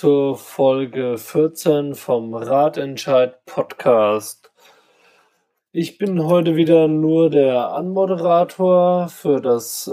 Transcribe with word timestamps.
Zur 0.00 0.36
Folge 0.36 1.18
14 1.18 1.96
vom 1.96 2.32
Radentscheid 2.32 3.44
Podcast. 3.46 4.52
Ich 5.72 5.98
bin 5.98 6.24
heute 6.24 6.54
wieder 6.54 6.86
nur 6.86 7.30
der 7.30 7.72
Anmoderator 7.72 9.08
für 9.08 9.40
das, 9.40 9.88
äh, 9.88 9.90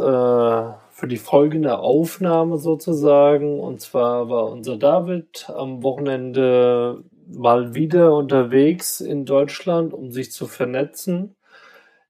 für 0.92 1.08
die 1.08 1.18
folgende 1.18 1.80
Aufnahme 1.80 2.60
sozusagen. 2.60 3.60
Und 3.60 3.82
zwar 3.82 4.30
war 4.30 4.52
unser 4.52 4.78
David 4.78 5.50
am 5.50 5.82
Wochenende 5.82 7.04
mal 7.26 7.74
wieder 7.74 8.14
unterwegs 8.14 9.02
in 9.02 9.26
Deutschland, 9.26 9.92
um 9.92 10.12
sich 10.12 10.32
zu 10.32 10.46
vernetzen. 10.46 11.36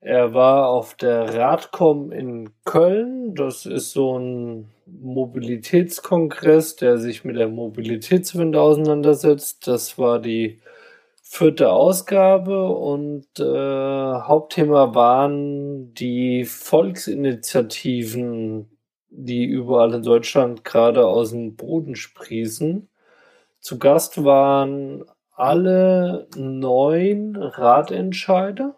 Er 0.01 0.33
war 0.33 0.67
auf 0.67 0.95
der 0.95 1.33
Radcom 1.33 2.11
in 2.11 2.49
Köln. 2.65 3.35
Das 3.35 3.65
ist 3.65 3.93
so 3.93 4.19
ein 4.19 4.74
Mobilitätskongress, 4.85 6.75
der 6.75 6.97
sich 6.97 7.23
mit 7.25 7.37
der 7.37 7.47
Mobilitätswende 7.49 8.61
auseinandersetzt. 8.61 9.67
Das 9.67 9.97
war 9.97 10.19
die 10.19 10.61
vierte 11.21 11.71
Ausgabe 11.71 12.69
und 12.69 13.25
äh, 13.39 13.43
Hauptthema 13.43 14.93
waren 14.93 15.93
die 15.95 16.45
Volksinitiativen, 16.45 18.69
die 19.09 19.45
überall 19.45 19.95
in 19.95 20.03
Deutschland 20.03 20.63
gerade 20.63 21.07
aus 21.07 21.31
dem 21.31 21.55
Boden 21.55 21.95
sprießen. 21.95 22.87
Zu 23.59 23.79
Gast 23.79 24.23
waren 24.23 25.03
alle 25.31 26.27
neun 26.35 27.35
Ratentscheider 27.35 28.75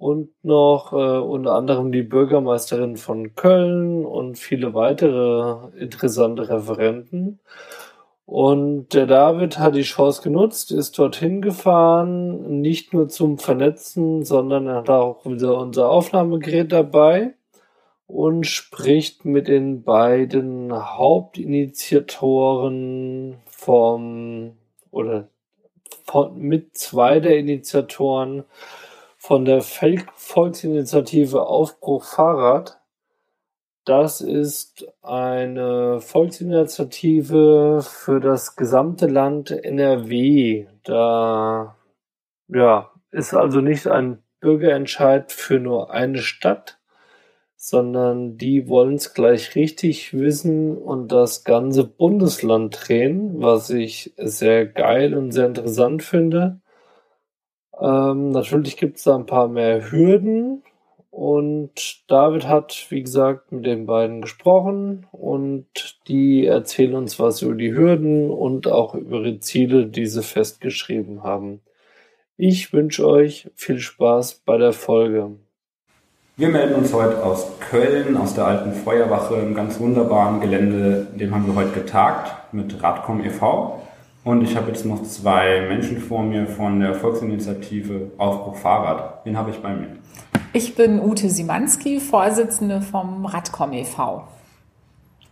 und 0.00 0.30
noch 0.42 0.92
äh, 0.94 0.96
unter 0.96 1.54
anderem 1.54 1.92
die 1.92 2.02
Bürgermeisterin 2.02 2.96
von 2.96 3.34
Köln 3.34 4.06
und 4.06 4.38
viele 4.38 4.72
weitere 4.72 5.68
interessante 5.78 6.48
Referenten. 6.48 7.38
Und 8.24 8.94
der 8.94 9.06
David 9.06 9.58
hat 9.58 9.74
die 9.74 9.82
Chance 9.82 10.22
genutzt, 10.22 10.72
ist 10.72 10.98
dorthin 10.98 11.42
gefahren, 11.42 12.62
nicht 12.62 12.94
nur 12.94 13.08
zum 13.08 13.36
Vernetzen, 13.36 14.24
sondern 14.24 14.68
er 14.68 14.76
hat 14.76 14.88
auch 14.88 15.26
wieder 15.26 15.58
unser 15.58 15.90
Aufnahmegerät 15.90 16.72
dabei 16.72 17.34
und 18.06 18.46
spricht 18.46 19.26
mit 19.26 19.48
den 19.48 19.82
beiden 19.82 20.72
Hauptinitiatoren 20.72 23.36
vom 23.44 24.52
oder 24.90 25.28
von, 26.06 26.38
mit 26.38 26.74
zwei 26.78 27.20
der 27.20 27.36
Initiatoren 27.36 28.44
von 29.30 29.44
der 29.44 29.62
Volksinitiative 29.62 31.46
Aufbruch 31.46 32.02
Fahrrad. 32.02 32.80
Das 33.84 34.20
ist 34.20 34.92
eine 35.02 36.00
Volksinitiative 36.00 37.80
für 37.80 38.18
das 38.18 38.56
gesamte 38.56 39.06
Land 39.06 39.52
NRW. 39.52 40.66
Da 40.82 41.76
ja, 42.48 42.90
ist 43.12 43.32
also 43.32 43.60
nicht 43.60 43.86
ein 43.86 44.20
Bürgerentscheid 44.40 45.30
für 45.30 45.60
nur 45.60 45.92
eine 45.92 46.18
Stadt, 46.18 46.80
sondern 47.54 48.36
die 48.36 48.66
wollen 48.66 48.96
es 48.96 49.14
gleich 49.14 49.54
richtig 49.54 50.12
wissen 50.12 50.76
und 50.76 51.12
das 51.12 51.44
ganze 51.44 51.84
Bundesland 51.84 52.76
drehen, 52.88 53.40
was 53.40 53.70
ich 53.70 54.12
sehr 54.16 54.66
geil 54.66 55.14
und 55.14 55.30
sehr 55.30 55.46
interessant 55.46 56.02
finde. 56.02 56.60
Ähm, 57.80 58.30
natürlich 58.30 58.76
gibt 58.76 58.98
es 58.98 59.04
da 59.04 59.16
ein 59.16 59.26
paar 59.26 59.48
mehr 59.48 59.90
Hürden. 59.90 60.62
Und 61.10 62.08
David 62.08 62.46
hat, 62.46 62.86
wie 62.90 63.02
gesagt, 63.02 63.50
mit 63.50 63.66
den 63.66 63.86
beiden 63.86 64.22
gesprochen 64.22 65.06
und 65.10 65.66
die 66.06 66.46
erzählen 66.46 66.94
uns 66.94 67.18
was 67.18 67.42
über 67.42 67.56
die 67.56 67.74
Hürden 67.74 68.30
und 68.30 68.68
auch 68.68 68.94
über 68.94 69.18
ihre 69.18 69.40
Ziele, 69.40 69.86
die 69.86 70.06
sie 70.06 70.22
festgeschrieben 70.22 71.24
haben. 71.24 71.60
Ich 72.36 72.72
wünsche 72.72 73.06
euch 73.06 73.50
viel 73.54 73.80
Spaß 73.80 74.42
bei 74.46 74.56
der 74.56 74.72
Folge. 74.72 75.32
Wir 76.36 76.48
melden 76.48 76.76
uns 76.76 76.94
heute 76.94 77.22
aus 77.22 77.58
Köln, 77.58 78.16
aus 78.16 78.34
der 78.34 78.46
alten 78.46 78.72
Feuerwache, 78.72 79.34
im 79.34 79.54
ganz 79.54 79.78
wunderbaren 79.78 80.40
Gelände. 80.40 81.08
Dem 81.14 81.34
haben 81.34 81.46
wir 81.46 81.54
heute 81.54 81.72
getagt 81.72 82.54
mit 82.54 82.82
Radcom 82.82 83.22
e.V. 83.22 83.82
Und 84.22 84.42
ich 84.42 84.54
habe 84.54 84.68
jetzt 84.68 84.84
noch 84.84 85.02
zwei 85.02 85.66
Menschen 85.66 85.98
vor 85.98 86.22
mir 86.22 86.46
von 86.46 86.80
der 86.80 86.94
Volksinitiative 86.94 88.10
Aufbruch 88.18 88.56
Fahrrad. 88.56 89.24
Den 89.24 89.36
habe 89.36 89.50
ich 89.50 89.58
bei 89.60 89.74
mir. 89.74 89.96
Ich 90.52 90.74
bin 90.74 91.00
Ute 91.00 91.30
Simanski, 91.30 92.00
Vorsitzende 92.00 92.82
vom 92.82 93.24
Radcom 93.24 93.72
e.V. 93.72 94.24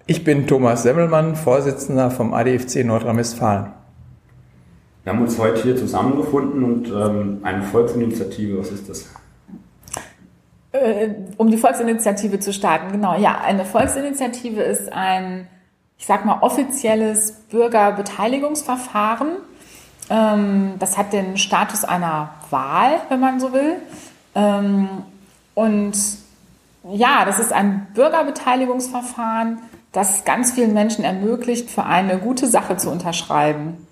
Ich 0.06 0.24
bin 0.24 0.46
Thomas 0.46 0.84
Semmelmann, 0.84 1.36
Vorsitzender 1.36 2.10
vom 2.10 2.32
ADFC 2.32 2.82
Nordrhein-Westfalen. 2.84 3.72
Wir 5.04 5.12
haben 5.12 5.20
uns 5.20 5.38
heute 5.38 5.62
hier 5.62 5.76
zusammengefunden 5.76 6.64
und 6.64 6.88
ähm, 6.88 7.40
eine 7.42 7.62
Volksinitiative, 7.62 8.58
was 8.58 8.70
ist 8.70 8.88
das? 8.88 9.10
Äh, 10.72 11.10
um 11.36 11.50
die 11.50 11.58
Volksinitiative 11.58 12.38
zu 12.38 12.54
starten, 12.54 12.92
genau. 12.92 13.18
Ja, 13.18 13.40
eine 13.42 13.66
Volksinitiative 13.66 14.62
ist 14.62 14.90
ein 14.92 15.46
ich 15.98 16.06
sag 16.06 16.24
mal, 16.24 16.38
offizielles 16.40 17.32
Bürgerbeteiligungsverfahren. 17.50 19.28
Ähm, 20.10 20.74
das 20.78 20.96
hat 20.96 21.12
den 21.12 21.36
Status 21.36 21.84
einer 21.84 22.30
Wahl, 22.50 23.00
wenn 23.08 23.20
man 23.20 23.40
so 23.40 23.52
will. 23.52 23.76
Ähm, 24.34 24.88
und 25.54 25.98
ja, 26.90 27.24
das 27.24 27.38
ist 27.38 27.52
ein 27.52 27.88
Bürgerbeteiligungsverfahren, 27.94 29.58
das 29.92 30.24
ganz 30.24 30.52
vielen 30.52 30.72
Menschen 30.72 31.04
ermöglicht, 31.04 31.70
für 31.70 31.84
eine 31.84 32.18
gute 32.18 32.46
Sache 32.46 32.76
zu 32.76 32.90
unterschreiben, 32.90 33.86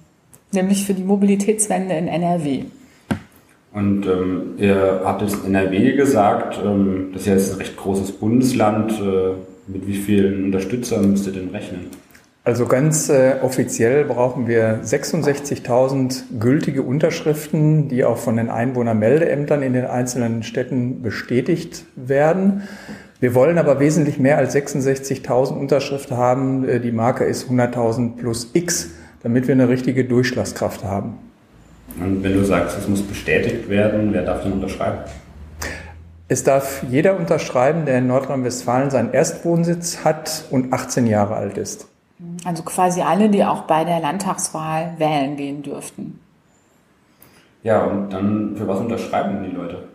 nämlich 0.53 0.87
für 0.87 0.95
die 0.95 1.03
Mobilitätswende 1.03 1.95
in 1.95 2.07
NRW. 2.07 2.65
Und 3.73 4.07
ähm, 4.07 4.55
ihr 4.57 5.03
habt 5.05 5.21
jetzt 5.21 5.45
NRW 5.45 5.93
gesagt, 5.97 6.59
ähm, 6.65 7.11
das 7.13 7.23
ist 7.23 7.29
ja 7.29 7.35
jetzt 7.35 7.53
ein 7.53 7.59
recht 7.59 7.77
großes 7.77 8.13
Bundesland. 8.13 8.93
Äh, 8.93 9.35
mit 9.67 9.87
wie 9.87 9.97
vielen 9.97 10.45
Unterstützern 10.45 11.11
müsst 11.11 11.27
ihr 11.27 11.33
denn 11.33 11.49
rechnen? 11.49 11.87
Also 12.47 12.67
ganz 12.67 13.09
äh, 13.09 13.39
offiziell 13.43 14.05
brauchen 14.05 14.47
wir 14.47 14.81
66.000 14.85 16.39
gültige 16.39 16.83
Unterschriften, 16.83 17.89
die 17.89 18.05
auch 18.05 18.19
von 18.19 18.37
den 18.37 18.51
Einwohnermeldeämtern 18.51 19.63
in 19.63 19.73
den 19.73 19.85
einzelnen 19.85 20.45
Städten 20.45 21.03
bestätigt 21.03 21.87
werden. 21.97 22.63
Wir 23.19 23.35
wollen 23.35 23.59
aber 23.59 23.81
wesentlich 23.81 24.21
mehr 24.21 24.39
als 24.39 24.55
66.000 24.55 25.59
Unterschriften 25.59 26.17
haben. 26.17 26.69
Äh, 26.69 26.79
die 26.79 26.93
Marke 26.93 27.25
ist 27.25 27.51
100.000 27.51 28.17
plus 28.17 28.51
X, 28.53 28.91
damit 29.25 29.49
wir 29.49 29.57
eine 29.57 29.69
richtige 29.69 30.05
Durchschlagskraft 30.05 30.85
haben. 30.85 31.15
Und 32.01 32.23
wenn 32.23 32.35
du 32.35 32.45
sagst, 32.45 32.79
es 32.79 32.87
muss 32.87 33.03
bestätigt 33.03 33.69
werden, 33.69 34.13
wer 34.13 34.23
darf 34.23 34.45
denn 34.45 34.53
unterschreiben? 34.53 34.99
Es 36.29 36.43
darf 36.43 36.83
jeder 36.89 37.17
unterschreiben, 37.17 37.87
der 37.87 37.99
in 37.99 38.09
Nordrhein-Westfalen 38.09 38.91
seinen 38.91 39.13
Erstwohnsitz 39.13 40.05
hat 40.05 40.45
und 40.51 40.73
18 40.73 41.07
Jahre 41.07 41.37
alt 41.37 41.57
ist. 41.57 41.87
Also 42.45 42.63
quasi 42.63 43.03
alle, 43.03 43.29
die 43.29 43.45
auch 43.45 43.63
bei 43.63 43.85
der 43.85 44.01
Landtagswahl 44.01 44.95
wählen 44.99 45.37
gehen 45.37 45.63
dürften. 45.63 46.19
Ja, 47.63 47.85
und 47.85 48.11
dann 48.11 48.55
für 48.57 48.67
was 48.67 48.81
unterschreiben 48.81 49.45
die 49.45 49.55
Leute? 49.55 49.89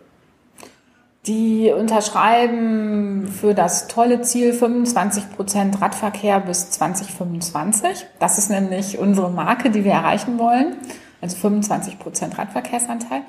Die 1.26 1.70
unterschreiben 1.70 3.28
für 3.28 3.54
das 3.54 3.86
tolle 3.86 4.22
Ziel 4.22 4.52
25 4.52 5.34
Prozent 5.36 5.80
Radverkehr 5.80 6.40
bis 6.40 6.70
2025. 6.70 8.06
Das 8.18 8.38
ist 8.38 8.50
nämlich 8.50 8.98
unsere 8.98 9.30
Marke, 9.30 9.70
die 9.70 9.84
wir 9.84 9.92
erreichen 9.92 10.38
wollen. 10.38 10.76
Also 11.20 11.36
25 11.36 11.98
Prozent 11.98 12.38
Radverkehrsanteil. 12.38 13.22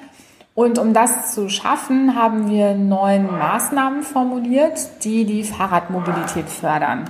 Und 0.55 0.77
um 0.77 0.93
das 0.93 1.33
zu 1.33 1.49
schaffen, 1.49 2.15
haben 2.15 2.49
wir 2.49 2.75
neun 2.75 3.25
Maßnahmen 3.25 4.03
formuliert, 4.03 5.03
die 5.03 5.25
die 5.25 5.43
Fahrradmobilität 5.43 6.47
fördern. 6.47 7.05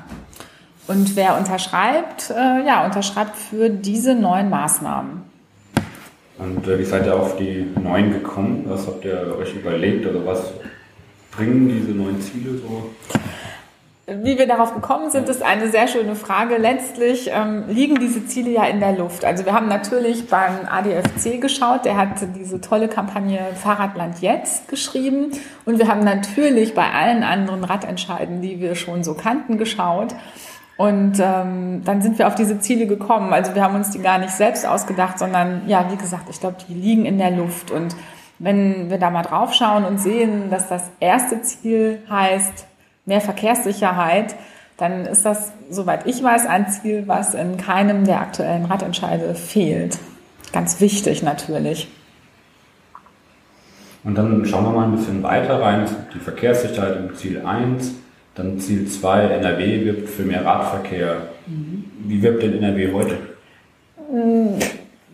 Und 0.87 1.15
wer 1.15 1.37
unterschreibt, 1.37 2.29
äh, 2.29 2.65
ja, 2.65 2.85
unterschreibt 2.85 3.35
für 3.35 3.69
diese 3.69 4.15
neun 4.15 4.49
Maßnahmen. 4.49 5.23
Und 6.37 6.67
äh, 6.67 6.79
wie 6.79 6.85
seid 6.85 7.05
ihr 7.05 7.15
auf 7.15 7.37
die 7.37 7.67
neun 7.81 8.11
gekommen? 8.11 8.63
Was 8.67 8.87
habt 8.87 9.03
ihr 9.05 9.35
euch 9.37 9.55
überlegt 9.55 10.05
oder 10.05 10.25
was 10.25 10.51
bringen 11.31 11.67
diese 11.67 11.91
neun 11.91 12.21
Ziele 12.21 12.57
so? 12.57 12.89
Wie 14.05 14.37
wir 14.37 14.47
darauf 14.47 14.73
gekommen 14.73 15.11
sind, 15.11 15.29
ist 15.29 15.41
eine 15.41 15.69
sehr 15.69 15.87
schöne 15.87 16.15
Frage. 16.15 16.57
Letztlich 16.57 17.29
ähm, 17.33 17.63
liegen 17.69 17.99
diese 17.99 18.25
Ziele 18.25 18.49
ja 18.49 18.65
in 18.65 18.81
der 18.81 18.91
Luft. 18.91 19.23
Also 19.23 19.45
wir 19.45 19.53
haben 19.53 19.69
natürlich 19.69 20.27
beim 20.27 20.67
ADFC 20.69 21.39
geschaut, 21.39 21.85
der 21.85 21.95
hat 21.95 22.09
diese 22.35 22.59
tolle 22.59 22.89
Kampagne 22.89 23.39
Fahrradland 23.55 24.19
jetzt 24.19 24.67
geschrieben. 24.67 25.31
Und 25.63 25.79
wir 25.79 25.87
haben 25.87 26.03
natürlich 26.03 26.73
bei 26.73 26.91
allen 26.91 27.23
anderen 27.23 27.63
Radentscheiden, 27.63 28.41
die 28.41 28.59
wir 28.59 28.75
schon 28.75 29.05
so 29.05 29.13
kannten, 29.13 29.57
geschaut. 29.57 30.13
Und 30.75 31.13
ähm, 31.21 31.83
dann 31.85 32.01
sind 32.01 32.19
wir 32.19 32.27
auf 32.27 32.35
diese 32.35 32.59
Ziele 32.59 32.87
gekommen. 32.87 33.31
Also 33.31 33.55
wir 33.55 33.63
haben 33.63 33.75
uns 33.75 33.91
die 33.91 33.99
gar 33.99 34.17
nicht 34.17 34.31
selbst 34.31 34.67
ausgedacht, 34.67 35.17
sondern 35.17 35.61
ja, 35.69 35.89
wie 35.89 35.95
gesagt, 35.95 36.29
ich 36.29 36.41
glaube, 36.41 36.57
die 36.67 36.73
liegen 36.73 37.05
in 37.05 37.19
der 37.19 37.31
Luft. 37.31 37.71
Und 37.71 37.95
wenn 38.37 38.89
wir 38.89 38.97
da 38.97 39.09
mal 39.09 39.21
drauf 39.21 39.53
schauen 39.53 39.85
und 39.85 39.99
sehen, 39.99 40.49
dass 40.49 40.67
das 40.67 40.89
erste 40.99 41.41
Ziel 41.41 42.03
heißt, 42.09 42.65
mehr 43.05 43.21
Verkehrssicherheit, 43.21 44.35
dann 44.77 45.05
ist 45.05 45.25
das, 45.25 45.51
soweit 45.69 46.07
ich 46.07 46.23
weiß, 46.23 46.45
ein 46.47 46.69
Ziel, 46.69 47.03
was 47.07 47.33
in 47.33 47.57
keinem 47.57 48.05
der 48.05 48.21
aktuellen 48.21 48.65
Radentscheide 48.65 49.35
fehlt. 49.35 49.99
Ganz 50.51 50.79
wichtig 50.81 51.23
natürlich. 51.23 51.87
Und 54.03 54.15
dann 54.15 54.45
schauen 54.45 54.65
wir 54.65 54.71
mal 54.71 54.85
ein 54.85 54.95
bisschen 54.95 55.23
weiter 55.23 55.61
rein. 55.61 55.83
Es 55.83 55.91
gibt 55.91 56.15
die 56.15 56.19
Verkehrssicherheit 56.19 56.97
im 56.97 57.15
Ziel 57.15 57.45
1, 57.45 57.93
dann 58.35 58.59
Ziel 58.59 58.87
2, 58.87 59.25
NRW 59.25 59.85
wirbt 59.85 60.09
für 60.09 60.23
mehr 60.23 60.45
Radverkehr. 60.45 61.27
Mhm. 61.47 61.85
Wie 62.05 62.21
wirbt 62.21 62.43
denn 62.43 62.61
NRW 62.61 62.91
heute? 62.91 63.17
Mhm. 64.11 64.59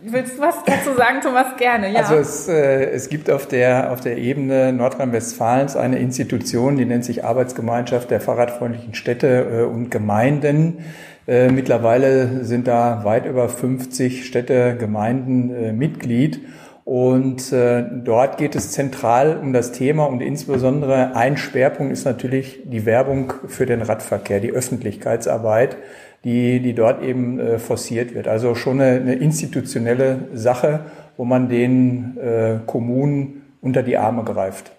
Willst 0.02 0.38
du 0.38 0.42
was 0.42 0.56
dazu 0.64 0.96
sagen, 0.96 1.20
Thomas? 1.22 1.56
Gerne, 1.58 1.92
ja. 1.92 2.00
Also 2.00 2.14
es, 2.14 2.48
äh, 2.48 2.90
es 2.90 3.08
gibt 3.08 3.30
auf 3.30 3.46
der, 3.46 3.92
auf 3.92 4.00
der 4.00 4.16
Ebene 4.16 4.72
Nordrhein-Westfalens 4.72 5.76
eine 5.76 5.98
Institution, 5.98 6.76
die 6.76 6.86
nennt 6.86 7.04
sich 7.04 7.24
Arbeitsgemeinschaft 7.24 8.10
der 8.10 8.20
fahrradfreundlichen 8.20 8.94
Städte 8.94 9.60
äh, 9.60 9.62
und 9.64 9.90
Gemeinden. 9.90 10.84
Äh, 11.26 11.50
mittlerweile 11.50 12.44
sind 12.44 12.66
da 12.66 13.04
weit 13.04 13.26
über 13.26 13.48
50 13.48 14.26
Städte, 14.26 14.76
Gemeinden 14.76 15.54
äh, 15.54 15.72
Mitglied. 15.72 16.40
Und 16.84 17.52
äh, 17.52 17.84
dort 18.02 18.38
geht 18.38 18.56
es 18.56 18.72
zentral 18.72 19.36
um 19.36 19.52
das 19.52 19.70
Thema 19.70 20.06
und 20.06 20.22
insbesondere 20.22 21.14
ein 21.14 21.36
Schwerpunkt 21.36 21.92
ist 21.92 22.04
natürlich 22.04 22.62
die 22.64 22.84
Werbung 22.86 23.32
für 23.46 23.66
den 23.66 23.82
Radverkehr, 23.82 24.40
die 24.40 24.50
Öffentlichkeitsarbeit 24.50 25.76
die, 26.24 26.60
die 26.60 26.74
dort 26.74 27.02
eben 27.02 27.38
äh, 27.38 27.58
forciert 27.58 28.14
wird. 28.14 28.28
Also 28.28 28.54
schon 28.54 28.80
eine, 28.80 29.00
eine 29.00 29.14
institutionelle 29.14 30.28
Sache, 30.34 30.80
wo 31.16 31.24
man 31.24 31.48
den 31.48 32.16
äh, 32.18 32.58
Kommunen 32.66 33.42
unter 33.62 33.82
die 33.82 33.96
Arme 33.96 34.24
greift. 34.24 34.72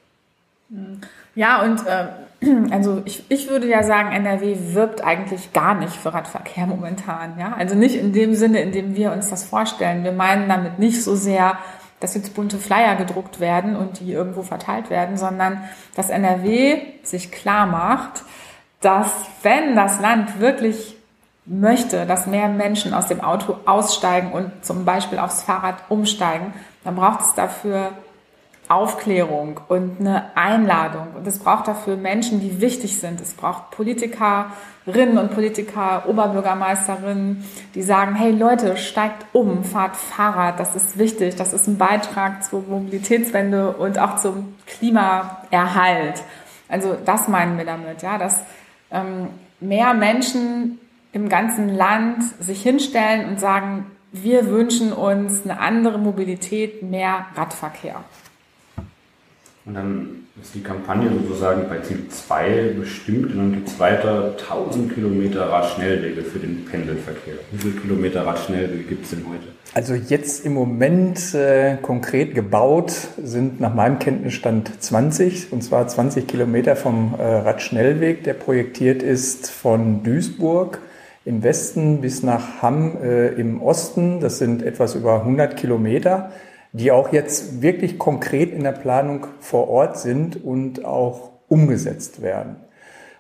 Ja, 1.36 1.64
und 1.64 1.86
äh, 1.88 2.08
also 2.72 3.02
ich, 3.06 3.26
ich 3.30 3.50
würde 3.50 3.68
ja 3.68 3.84
sagen, 3.84 4.12
NRW 4.12 4.56
wirbt 4.74 5.04
eigentlich 5.04 5.54
gar 5.54 5.76
nicht 5.76 5.96
für 5.96 6.14
Radverkehr 6.14 6.68
momentan. 6.68 7.38
Ja? 7.40 7.54
Also 7.58 7.76
nicht 7.76 7.96
in 7.96 8.14
dem 8.14 8.36
Sinne, 8.36 8.62
in 8.62 8.72
dem 8.72 8.96
wir 8.96 9.12
uns 9.12 9.30
das 9.30 9.44
vorstellen. 9.44 10.04
Wir 10.04 10.12
meinen 10.12 10.50
damit 10.50 10.80
nicht 10.80 11.04
so 11.04 11.16
sehr, 11.16 11.58
dass 12.00 12.16
jetzt 12.16 12.34
bunte 12.34 12.58
Flyer 12.58 12.96
gedruckt 12.96 13.40
werden 13.40 13.76
und 13.76 14.00
die 14.00 14.12
irgendwo 14.12 14.42
verteilt 14.42 14.90
werden, 14.90 15.18
sondern 15.18 15.62
dass 15.96 16.10
NRW 16.10 16.80
sich 17.04 17.32
klar 17.32 17.68
macht, 17.68 18.24
dass 18.82 19.12
wenn 19.44 19.76
das 19.76 20.02
Land 20.02 20.40
wirklich 20.40 20.98
möchte, 21.52 22.06
dass 22.06 22.28
mehr 22.28 22.48
Menschen 22.48 22.94
aus 22.94 23.08
dem 23.08 23.22
Auto 23.22 23.58
aussteigen 23.66 24.32
und 24.32 24.64
zum 24.64 24.86
Beispiel 24.86 25.20
aufs 25.20 25.44
Fahrrad 25.44 25.76
umsteigen, 25.90 26.54
dann 26.84 26.96
braucht 26.96 27.22
es 27.22 27.34
dafür 27.36 27.92
Aufklärung 28.70 29.60
und 29.68 30.00
eine 30.00 30.36
Einladung. 30.36 31.08
Und 31.14 31.28
es 31.28 31.40
braucht 31.40 31.68
dafür 31.68 31.98
Menschen, 31.98 32.40
die 32.40 32.62
wichtig 32.62 32.98
sind. 32.98 33.20
Es 33.20 33.34
braucht 33.34 33.72
Politikerinnen 33.72 35.18
und 35.18 35.34
Politiker, 35.34 36.04
Oberbürgermeisterinnen, 36.08 37.44
die 37.76 37.82
sagen, 37.82 38.16
hey 38.16 38.32
Leute, 38.32 38.78
steigt 38.78 39.26
um, 39.34 39.66
fahrt 39.66 39.98
Fahrrad, 39.98 40.58
das 40.58 40.78
ist 40.78 40.98
wichtig, 40.98 41.36
das 41.36 41.52
ist 41.52 41.68
ein 41.68 41.78
Beitrag 41.78 42.46
zur 42.46 42.62
Mobilitätswende 42.62 43.72
und 43.72 44.00
auch 44.00 44.16
zum 44.16 44.56
Klimaerhalt. 44.68 46.24
Also 46.70 46.96
das 47.06 47.28
meinen 47.28 47.58
wir 47.58 47.66
damit, 47.66 48.02
ja, 48.02 48.18
dass 48.18 48.46
ähm, 48.90 49.28
mehr 49.60 49.94
Menschen 49.94 50.80
im 51.14 51.30
ganzen 51.30 51.70
Land 51.70 52.24
sich 52.40 52.62
hinstellen 52.64 53.30
und 53.30 53.40
sagen, 53.40 53.86
wir 54.12 54.48
wünschen 54.48 54.92
uns 54.94 55.44
eine 55.44 55.60
andere 55.60 55.98
Mobilität, 55.98 56.84
mehr 56.84 57.28
Radverkehr. 57.36 58.04
Und 59.64 59.76
dann 59.76 60.28
ist 60.42 60.56
die 60.56 60.64
Kampagne 60.64 61.10
sozusagen 61.12 61.70
bei 61.70 61.80
Ziel 61.80 62.08
2 62.10 62.74
bestimmt 62.80 63.32
und 63.32 63.38
dann 63.38 63.52
gibt 63.54 63.68
es 63.68 63.80
weiter 63.80 64.36
1000 64.40 64.94
Kilometer 64.94 65.50
Radschnellwege 65.50 66.24
für 66.24 66.40
den 66.40 66.66
Pendelverkehr. 66.66 67.36
Wie 67.52 67.58
viele 67.60 67.76
Kilometer 67.76 68.26
Radschnellwege 68.26 68.84
gibt 68.84 69.06
es 69.06 69.12
denn 69.12 69.24
heute? 69.30 69.44
Also 69.76 69.94
jetzt 69.94 70.46
im 70.48 70.56
Moment 70.56 71.36
äh, 71.36 71.78
konkret 71.82 72.34
gebaut 72.34 72.92
sind 73.22 73.62
nach 73.62 73.76
meinem 73.76 74.00
Kenntnisstand 74.00 74.82
20 74.82 75.54
und 75.54 75.64
zwar 75.64 75.88
20 75.88 76.28
Kilometer 76.28 76.76
vom 76.76 77.14
äh, 77.18 77.22
Radschnellweg, 77.22 78.24
der 78.24 78.34
projektiert 78.34 79.04
ist 79.04 79.52
von 79.52 80.02
Duisburg 80.02 80.80
im 81.26 81.44
Westen 81.44 82.02
bis 82.02 82.24
nach 82.24 82.62
Hamm 82.62 82.98
äh, 83.02 83.28
im 83.30 83.62
Osten. 83.62 84.20
Das 84.20 84.40
sind 84.40 84.64
etwas 84.64 84.96
über 84.96 85.20
100 85.20 85.56
Kilometer, 85.56 86.32
die 86.74 86.92
auch 86.92 87.14
jetzt 87.14 87.62
wirklich 87.62 88.00
konkret 88.00 88.52
in 88.52 88.64
der 88.64 88.72
Planung 88.72 89.28
vor 89.40 89.70
Ort 89.70 90.00
sind 90.00 90.44
und 90.44 90.84
auch 90.86 91.30
umgesetzt 91.48 92.22
werden. 92.22 92.56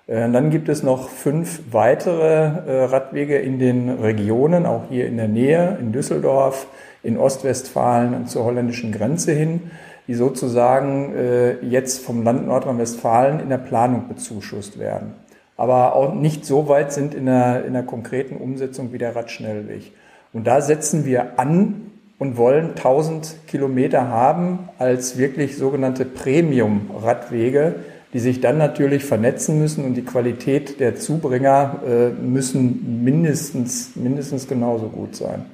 Äh, 0.07 0.31
dann 0.31 0.50
gibt 0.50 0.68
es 0.68 0.81
noch 0.81 1.09
fünf 1.09 1.62
weitere 1.71 2.25
äh, 2.25 2.83
Radwege 2.86 3.38
in 3.38 3.59
den 3.59 3.89
Regionen, 3.89 4.65
auch 4.65 4.86
hier 4.89 5.06
in 5.06 5.18
der 5.18 5.27
Nähe, 5.27 5.77
in 5.80 5.92
Düsseldorf, 5.92 6.68
in 7.03 7.18
Ostwestfalen 7.18 8.15
und 8.15 8.30
zur 8.30 8.45
holländischen 8.45 8.92
Grenze 8.92 9.31
hin, 9.31 9.71
die 10.07 10.15
sozusagen 10.15 11.13
äh, 11.15 11.63
jetzt 11.63 12.03
vom 12.03 12.24
Land 12.24 12.48
Nordrhein-Westfalen 12.48 13.39
in 13.39 13.50
der 13.50 13.59
Planung 13.59 14.07
bezuschusst 14.07 14.80
werden 14.80 15.13
aber 15.57 15.95
auch 15.95 16.13
nicht 16.13 16.45
so 16.45 16.68
weit 16.68 16.92
sind 16.92 17.13
in 17.13 17.25
der, 17.25 17.65
in 17.65 17.74
der 17.74 17.83
konkreten 17.83 18.38
Umsetzung 18.38 18.94
wie 18.94 18.98
der 18.98 19.15
Radschnellweg. 19.15 19.92
Und 20.33 20.48
da 20.48 20.62
setzen 20.62 21.06
wir 21.06 21.39
an 21.39 21.92
und 22.18 22.38
wollen 22.38 22.69
1000 22.69 23.48
Kilometer 23.48 24.07
haben 24.07 24.69
als 24.80 25.18
wirklich 25.18 25.57
sogenannte 25.57 26.06
Premium-Radwege, 26.06 27.75
die 28.13 28.19
sich 28.19 28.42
dann 28.42 28.57
natürlich 28.57 29.06
vernetzen 29.06 29.59
müssen 29.59 29.86
und 29.86 29.95
die 29.95 30.03
Qualität 30.03 30.80
der 30.80 30.95
Zubringer 30.95 31.80
äh, 31.86 32.09
müssen 32.09 33.03
mindestens, 33.03 33.95
mindestens 33.95 34.48
genauso 34.48 34.88
gut 34.89 35.15
sein. 35.15 35.45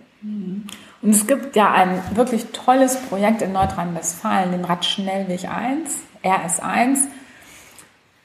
Und 1.01 1.11
es 1.11 1.27
gibt 1.27 1.55
ja 1.55 1.71
ein 1.71 2.01
wirklich 2.15 2.47
tolles 2.47 2.97
Projekt 2.97 3.41
in 3.41 3.53
Nordrhein-Westfalen, 3.53 4.51
den 4.51 4.65
Radschnellweg 4.65 5.47
1, 5.47 5.89
RS1 6.23 6.97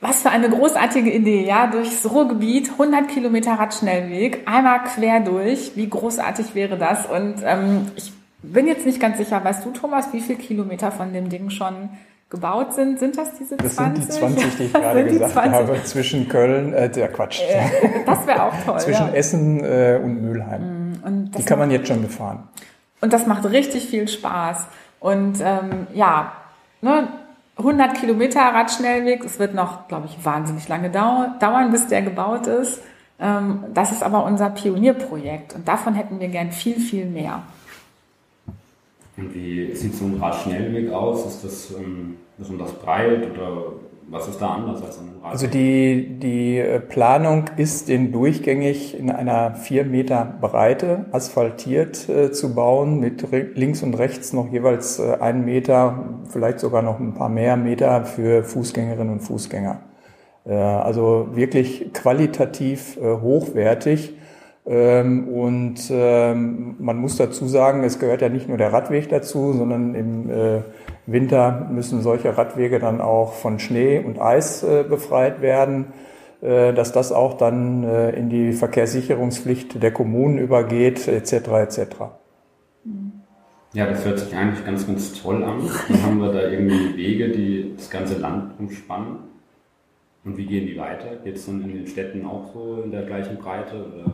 was 0.02 0.22
für 0.22 0.31
eine 0.31 0.50
großartige 0.50 1.10
Idee, 1.10 1.46
ja, 1.46 1.69
durchs 1.69 2.10
Ruhrgebiet, 2.10 2.72
100 2.72 3.06
Kilometer 3.06 3.52
Radschnellweg, 3.52 4.40
einmal 4.46 4.82
quer 4.82 5.20
durch. 5.20 5.76
Wie 5.76 5.88
großartig 5.88 6.56
wäre 6.56 6.76
das? 6.76 7.06
Und 7.06 7.36
ähm, 7.44 7.86
ich 7.94 8.12
bin 8.43 8.67
jetzt 8.67 8.84
nicht 8.84 8.98
ganz 8.98 9.19
sicher, 9.19 9.43
weißt 9.44 9.65
du, 9.65 9.70
Thomas, 9.70 10.12
wie 10.12 10.20
viele 10.20 10.38
Kilometer 10.38 10.91
von 10.91 11.12
dem 11.12 11.29
Ding 11.29 11.50
schon 11.50 11.91
gebaut 12.31 12.74
sind? 12.74 12.98
Sind 12.98 13.17
das 13.17 13.38
diese 13.38 13.56
20? 13.56 14.06
Das 14.08 14.17
sind 14.17 14.38
die 14.38 14.43
20, 14.43 14.56
die 14.56 14.65
ich 14.65 14.72
gerade 14.72 15.05
gesagt 15.05 15.53
habe, 15.53 15.84
zwischen 15.84 16.29
Köln, 16.29 16.74
äh, 16.74 16.91
der 16.91 17.06
Quatsch. 17.06 17.41
Äh, 17.41 17.62
das 18.05 18.27
wäre 18.27 18.43
auch 18.43 18.55
toll. 18.67 18.81
zwischen 18.81 19.06
ja. 19.06 19.15
Essen 19.15 19.62
äh, 19.62 20.00
und 20.03 20.20
Mülheim. 20.20 20.62
Mm, 20.62 21.06
und 21.06 21.38
die 21.38 21.44
kann 21.44 21.60
man 21.60 21.70
jetzt 21.70 21.86
schon 21.86 22.03
befahren. 22.03 22.48
Und 23.00 23.12
das 23.12 23.29
macht 23.29 23.44
richtig 23.44 23.86
viel 23.86 24.08
Spaß. 24.08 24.67
Und 24.98 25.41
ähm, 25.41 25.86
ja, 25.94 26.32
ne, 26.81 27.06
100 27.56 27.94
Kilometer 27.94 28.41
Radschnellweg. 28.41 29.25
Es 29.25 29.39
wird 29.39 29.55
noch, 29.55 29.89
glaube 29.89 30.06
ich, 30.06 30.25
wahnsinnig 30.25 30.69
lange 30.69 30.91
dauern, 30.91 31.71
bis 31.71 31.87
der 31.89 32.03
gebaut 32.03 32.47
ist. 32.47 32.82
Ähm, 33.21 33.65
das 33.73 33.93
ist 33.93 34.03
aber 34.03 34.25
unser 34.25 34.51
Pionierprojekt 34.51 35.55
und 35.55 35.69
davon 35.69 35.94
hätten 35.94 36.19
wir 36.19 36.29
gern 36.29 36.51
viel, 36.51 36.79
viel 36.81 37.06
mehr. 37.06 37.43
Und 39.17 39.35
wie 39.35 39.75
sieht 39.75 39.94
so 39.94 40.06
ein 40.06 40.19
Radschnellweg 40.21 40.91
aus? 40.91 41.27
Ist 41.27 41.44
das 41.44 41.79
ähm, 41.79 42.17
besonders 42.39 42.73
breit 42.73 43.31
oder 43.31 43.75
was 44.09 44.29
ist 44.29 44.41
da 44.41 44.55
anders 44.55 44.82
als 44.82 44.99
an 44.99 45.05
einem 45.09 45.17
Radweg? 45.17 45.32
Also 45.32 45.47
die, 45.47 46.19
die 46.19 46.59
äh, 46.59 46.81
Planung 46.81 47.44
ist, 47.56 47.89
den 47.89 48.13
durchgängig 48.13 48.99
in 48.99 49.11
einer 49.11 49.55
vier 49.55 49.85
Meter 49.85 50.25
Breite 50.41 51.06
asphaltiert 51.13 52.09
äh, 52.09 52.31
zu 52.31 52.55
bauen, 52.55 53.01
mit 53.01 53.27
links 53.56 53.82
und 53.82 53.94
rechts 53.94 54.32
noch 54.32 54.53
jeweils 54.53 54.99
äh, 54.99 55.17
einen 55.21 55.44
Meter, 55.44 56.05
vielleicht 56.29 56.61
sogar 56.61 56.82
noch 56.82 57.01
ein 57.01 57.15
paar 57.15 57.29
mehr 57.29 57.56
Meter 57.56 58.05
für 58.05 58.43
Fußgängerinnen 58.44 59.15
und 59.15 59.21
Fußgänger. 59.21 59.81
Äh, 60.44 60.55
also 60.55 61.29
wirklich 61.32 61.93
qualitativ 61.93 62.97
äh, 62.97 63.21
hochwertig. 63.21 64.15
Ähm, 64.65 65.27
und 65.29 65.91
ähm, 65.91 66.77
man 66.79 66.97
muss 66.99 67.17
dazu 67.17 67.47
sagen, 67.49 67.82
es 67.82 67.99
gehört 67.99 68.23
ja 68.23 68.29
nicht 68.29 68.49
nur 68.49 68.59
der 68.59 68.73
Radweg 68.73 69.09
dazu, 69.09 69.53
sondern 69.53 69.94
im 69.94 70.31
äh, 70.31 70.61
Winter 71.06 71.69
müssen 71.71 72.01
solche 72.01 72.37
Radwege 72.37 72.79
dann 72.79 73.01
auch 73.01 73.32
von 73.32 73.59
Schnee 73.59 73.99
und 73.99 74.21
Eis 74.21 74.63
äh, 74.63 74.85
befreit 74.89 75.43
werden, 75.43 75.87
äh, 76.41 76.73
dass 76.73 76.93
das 76.93 77.13
auch 77.13 77.35
dann 77.35 77.82
äh, 77.85 78.11
in 78.11 78.29
die 78.29 78.53
Verkehrssicherungspflicht 78.53 79.82
der 79.82 79.93
Kommunen 79.93 80.39
übergeht, 80.39 81.09
etc. 81.09 81.32
etc. 81.32 81.87
Ja, 83.75 83.87
das 83.87 84.05
hört 84.05 84.19
sich 84.19 84.35
eigentlich 84.37 84.65
ganz, 84.65 84.87
ganz 84.87 85.21
toll 85.21 85.43
an. 85.43 85.69
Dann 85.89 86.03
haben 86.03 86.21
wir 86.21 86.31
da 86.31 86.49
irgendwie 86.49 86.97
Wege, 86.97 87.31
die 87.31 87.75
das 87.77 87.89
ganze 87.89 88.19
Land 88.19 88.53
umspannen. 88.59 89.17
Und 90.25 90.37
wie 90.37 90.47
gehen 90.47 90.67
die 90.67 90.77
weiter? 90.77 91.17
Geht 91.25 91.37
es 91.37 91.47
dann 91.47 91.63
in 91.63 91.73
den 91.73 91.87
Städten 91.87 92.27
auch 92.27 92.53
so 92.53 92.82
in 92.85 92.93
der 92.93 93.03
gleichen 93.03 93.39
Breite? 93.39 93.77
Oder? 93.77 94.13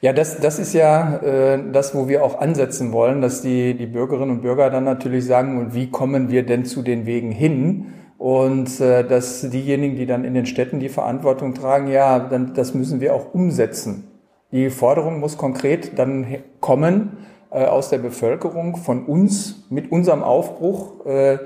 Ja, 0.00 0.12
das, 0.12 0.40
das 0.40 0.58
ist 0.58 0.72
ja 0.72 1.16
äh, 1.16 1.62
das, 1.72 1.94
wo 1.94 2.08
wir 2.08 2.24
auch 2.24 2.40
ansetzen 2.40 2.92
wollen, 2.92 3.20
dass 3.20 3.42
die, 3.42 3.74
die 3.74 3.86
Bürgerinnen 3.86 4.30
und 4.30 4.42
Bürger 4.42 4.70
dann 4.70 4.84
natürlich 4.84 5.26
sagen, 5.26 5.58
und 5.58 5.74
wie 5.74 5.90
kommen 5.90 6.30
wir 6.30 6.44
denn 6.44 6.64
zu 6.64 6.82
den 6.82 7.06
Wegen 7.06 7.30
hin? 7.30 7.92
und 8.20 8.82
äh, 8.82 9.02
dass 9.02 9.48
diejenigen, 9.48 9.96
die 9.96 10.04
dann 10.04 10.24
in 10.24 10.34
den 10.34 10.44
Städten 10.44 10.78
die 10.78 10.90
Verantwortung 10.90 11.54
tragen, 11.54 11.88
ja, 11.88 12.18
dann 12.18 12.52
das 12.52 12.74
müssen 12.74 13.00
wir 13.00 13.14
auch 13.14 13.32
umsetzen. 13.32 14.10
Die 14.52 14.68
Forderung 14.68 15.20
muss 15.20 15.38
konkret 15.38 15.98
dann 15.98 16.26
kommen 16.60 17.16
äh, 17.50 17.64
aus 17.64 17.88
der 17.88 17.96
Bevölkerung, 17.96 18.76
von 18.76 19.06
uns 19.06 19.64
mit 19.70 19.90
unserem 19.90 20.22
Aufbruch. 20.22 21.06
Äh, 21.06 21.38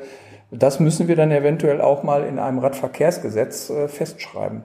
das 0.50 0.80
müssen 0.80 1.06
wir 1.06 1.14
dann 1.14 1.30
eventuell 1.30 1.80
auch 1.80 2.02
mal 2.02 2.25
in 2.25 2.40
einem 2.40 2.58
Radverkehrsgesetz 2.58 3.70
äh, 3.70 3.87
festschreiben. 3.87 4.64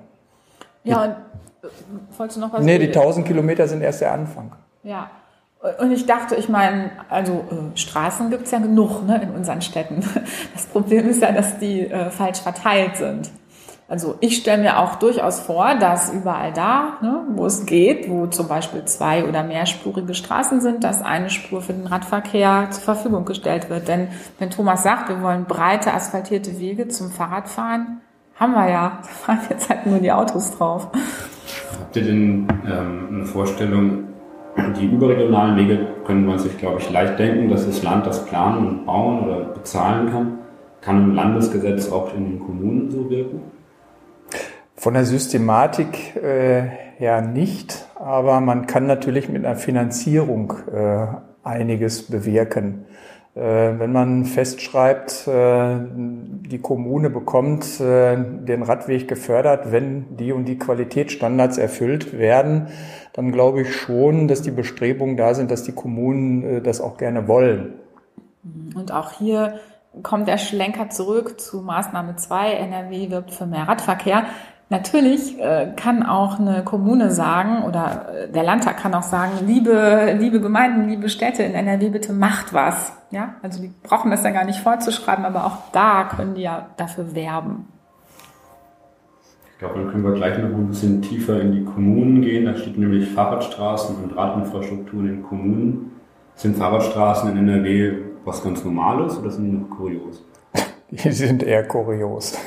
Ja, 0.83 1.03
und 1.03 1.15
wolltest 2.17 2.37
du 2.37 2.41
noch 2.41 2.53
was? 2.53 2.63
Nee, 2.63 2.79
die 2.79 2.87
1000 2.87 3.25
Kilometer 3.25 3.67
sind 3.67 3.81
erst 3.81 4.01
der 4.01 4.13
Anfang. 4.13 4.51
Ja, 4.83 5.09
und 5.79 5.91
ich 5.91 6.05
dachte, 6.05 6.35
ich 6.35 6.47
meine, 6.47 6.91
also 7.09 7.45
äh, 7.51 7.77
Straßen 7.77 8.29
gibt's 8.29 8.51
ja 8.51 8.59
genug 8.59 9.05
ne, 9.05 9.21
in 9.21 9.31
unseren 9.31 9.61
Städten. 9.61 10.01
Das 10.53 10.65
Problem 10.67 11.09
ist 11.09 11.21
ja, 11.21 11.31
dass 11.31 11.59
die 11.59 11.81
äh, 11.81 12.09
falsch 12.09 12.39
verteilt 12.39 12.95
sind. 12.95 13.29
Also 13.89 14.15
ich 14.19 14.37
stelle 14.37 14.61
mir 14.61 14.79
auch 14.79 14.95
durchaus 14.95 15.39
vor, 15.39 15.75
dass 15.75 16.13
überall 16.13 16.53
da, 16.53 16.97
ne, 17.01 17.23
wo 17.31 17.45
es 17.45 17.65
geht, 17.65 18.09
wo 18.09 18.27
zum 18.27 18.47
Beispiel 18.47 18.85
zwei- 18.85 19.25
oder 19.25 19.43
mehrspurige 19.43 20.13
Straßen 20.13 20.61
sind, 20.61 20.83
dass 20.83 21.01
eine 21.01 21.29
Spur 21.29 21.61
für 21.61 21.73
den 21.73 21.87
Radverkehr 21.87 22.67
zur 22.71 22.83
Verfügung 22.83 23.25
gestellt 23.25 23.69
wird. 23.69 23.87
Denn 23.87 24.09
wenn 24.37 24.51
Thomas 24.51 24.83
sagt, 24.83 25.09
wir 25.09 25.21
wollen 25.21 25.45
breite 25.45 25.93
asphaltierte 25.93 26.59
Wege 26.59 26.87
zum 26.87 27.11
Fahrradfahren, 27.11 27.99
haben 28.35 28.53
wir 28.53 28.69
ja. 28.69 28.99
Da 29.01 29.07
fahren 29.07 29.39
jetzt 29.49 29.69
halt 29.69 29.85
nur 29.87 29.99
die 29.99 30.11
Autos 30.11 30.55
drauf. 30.55 30.87
Habt 31.79 31.95
ihr 31.95 32.03
denn 32.03 32.47
ähm, 32.65 33.07
eine 33.11 33.25
Vorstellung, 33.25 34.03
die 34.79 34.85
überregionalen 34.85 35.57
Wege 35.57 35.87
können 36.05 36.25
man 36.25 36.39
sich, 36.39 36.57
glaube 36.57 36.79
ich, 36.79 36.89
leicht 36.89 37.19
denken, 37.19 37.49
dass 37.49 37.65
das 37.65 37.83
Land 37.83 38.05
das 38.05 38.25
planen 38.25 38.67
und 38.67 38.85
bauen 38.85 39.23
oder 39.23 39.45
bezahlen 39.45 40.11
kann. 40.11 40.39
Kann 40.81 41.11
ein 41.11 41.15
Landesgesetz 41.15 41.91
auch 41.91 42.13
in 42.15 42.25
den 42.25 42.39
Kommunen 42.39 42.89
so 42.89 43.09
wirken? 43.09 43.41
Von 44.75 44.93
der 44.93 45.05
Systematik 45.05 46.15
äh, 46.15 46.69
ja 46.99 47.21
nicht, 47.21 47.85
aber 47.95 48.39
man 48.39 48.65
kann 48.65 48.87
natürlich 48.87 49.27
mit 49.29 49.45
einer 49.45 49.55
Finanzierung 49.55 50.53
äh, 50.73 51.07
einiges 51.43 52.03
bewirken. 52.03 52.85
Äh, 53.35 53.79
wenn 53.79 53.91
man 53.91 54.25
festschreibt, 54.25 55.27
äh, 55.27 55.77
die 55.79 56.59
Kommune 56.59 57.09
bekommt 57.09 57.79
äh, 57.79 58.17
den 58.17 58.63
Radweg 58.63 59.07
gefördert, 59.07 59.71
wenn 59.71 60.17
die 60.17 60.31
und 60.31 60.45
die 60.45 60.57
Qualitätsstandards 60.57 61.57
erfüllt 61.57 62.17
werden, 62.17 62.67
dann 63.13 63.31
glaube 63.31 63.61
ich 63.61 63.75
schon, 63.75 64.27
dass 64.27 64.41
die 64.41 64.51
Bestrebungen 64.51 65.15
da 65.15 65.35
sind, 65.35 65.51
dass 65.51 65.63
die 65.63 65.71
Kommunen 65.71 66.63
das 66.63 66.81
auch 66.81 66.97
gerne 66.97 67.27
wollen. 67.27 67.73
Und 68.75 68.91
auch 68.91 69.11
hier 69.11 69.59
kommt 70.03 70.27
der 70.27 70.37
Schlenker 70.37 70.89
zurück 70.89 71.39
zu 71.39 71.61
Maßnahme 71.61 72.15
2. 72.15 72.53
NRW 72.53 73.09
wirbt 73.09 73.31
für 73.31 73.45
mehr 73.45 73.67
Radverkehr. 73.67 74.25
Natürlich 74.71 75.39
äh, 75.39 75.73
kann 75.75 76.03
auch 76.03 76.39
eine 76.39 76.63
Kommune 76.63 77.09
sagen 77.09 77.63
oder 77.63 78.05
äh, 78.13 78.31
der 78.31 78.43
Landtag 78.43 78.77
kann 78.77 78.93
auch 78.93 79.03
sagen, 79.03 79.31
liebe, 79.47 80.15
liebe 80.19 80.39
Gemeinden, 80.39 80.87
liebe 80.87 81.09
Städte 81.09 81.41
in 81.41 81.55
NRW, 81.55 81.89
bitte 81.89 82.13
macht 82.13 82.53
was. 82.53 82.93
Ja, 83.09 83.33
also 83.41 83.59
die 83.63 83.71
brauchen 83.81 84.11
das 84.11 84.23
ja 84.23 84.29
gar 84.29 84.45
nicht 84.45 84.59
vorzuschreiben, 84.59 85.25
aber 85.25 85.45
auch 85.47 85.57
da 85.71 86.03
können 86.15 86.35
die 86.35 86.43
ja 86.43 86.67
dafür 86.77 87.15
werben. 87.15 87.67
Ich 89.53 89.57
glaube, 89.57 89.79
dann 89.79 89.91
können 89.91 90.03
wir 90.03 90.13
gleich 90.13 90.37
noch 90.37 90.45
ein 90.45 90.67
bisschen 90.67 91.01
tiefer 91.01 91.41
in 91.41 91.51
die 91.51 91.63
Kommunen 91.65 92.21
gehen. 92.21 92.45
Da 92.45 92.55
steht 92.55 92.77
nämlich 92.77 93.09
Fahrradstraßen 93.09 93.95
und 93.95 94.15
Radinfrastruktur 94.15 94.99
in 94.99 95.07
den 95.07 95.23
Kommunen. 95.23 95.91
Sind 96.35 96.55
Fahrradstraßen 96.55 97.31
in 97.31 97.49
NRW 97.49 97.93
was 98.23 98.43
ganz 98.43 98.63
Normales 98.63 99.17
oder 99.17 99.31
sind 99.31 99.45
die 99.45 99.57
noch 99.57 99.69
kurios? 99.69 100.23
Die 100.91 101.11
sind 101.11 101.41
eher 101.43 101.67
kurios. 101.67 102.37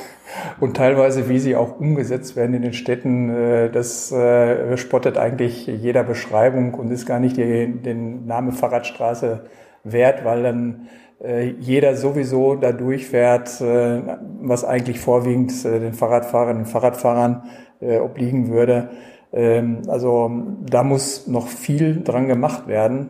Und 0.59 0.77
teilweise, 0.77 1.29
wie 1.29 1.39
sie 1.39 1.55
auch 1.55 1.79
umgesetzt 1.79 2.35
werden 2.35 2.55
in 2.55 2.61
den 2.61 2.73
Städten, 2.73 3.29
äh, 3.29 3.69
das 3.69 4.11
äh, 4.11 4.77
spottet 4.77 5.17
eigentlich 5.17 5.67
jeder 5.67 6.03
Beschreibung 6.03 6.73
und 6.73 6.91
ist 6.91 7.05
gar 7.05 7.19
nicht 7.19 7.37
den 7.37 8.25
Name 8.25 8.51
Fahrradstraße 8.51 9.45
wert, 9.83 10.23
weil 10.23 10.43
dann 10.43 10.87
äh, 11.23 11.49
jeder 11.59 11.95
sowieso 11.95 12.55
da 12.55 12.71
durchfährt, 12.71 13.61
äh, 13.61 14.01
was 14.41 14.63
eigentlich 14.65 14.99
vorwiegend 14.99 15.63
den 15.63 15.93
Fahrradfahrern 15.93 16.57
und 16.57 16.65
Fahrradfahrern 16.65 17.43
obliegen 17.81 18.49
würde. 18.49 18.91
Ähm, 19.33 19.81
also 19.87 20.31
da 20.61 20.83
muss 20.83 21.27
noch 21.27 21.47
viel 21.47 22.01
dran 22.01 22.27
gemacht 22.27 22.67
werden. 22.67 23.09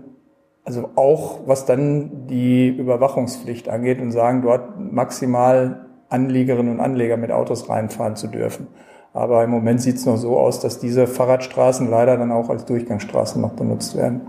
Also 0.64 0.92
auch 0.96 1.42
was 1.46 1.66
dann 1.66 2.28
die 2.28 2.70
Überwachungspflicht 2.70 3.68
angeht 3.68 4.00
und 4.00 4.12
sagen, 4.12 4.42
dort 4.42 4.80
maximal 4.80 5.86
Anliegerinnen 6.14 6.74
und 6.74 6.80
Anleger 6.80 7.18
mit 7.18 7.32
Autos 7.32 7.70
reinfahren 7.70 8.16
zu 8.16 8.28
dürfen. 8.28 8.68
Aber 9.14 9.44
im 9.44 9.52
Moment 9.52 9.82
sieht 9.82 9.98
es 9.98 10.06
noch 10.06 10.18
so 10.18 10.40
aus, 10.40 10.60
dass 10.60 10.80
diese 10.80 11.06
Fahrradstraßen 11.06 11.90
leider 11.90 12.18
dann 12.18 12.32
auch 12.32 12.50
als 12.50 12.66
Durchgangsstraßen 12.66 13.42
noch 13.42 13.52
benutzt 13.52 13.96
werden. 13.96 14.22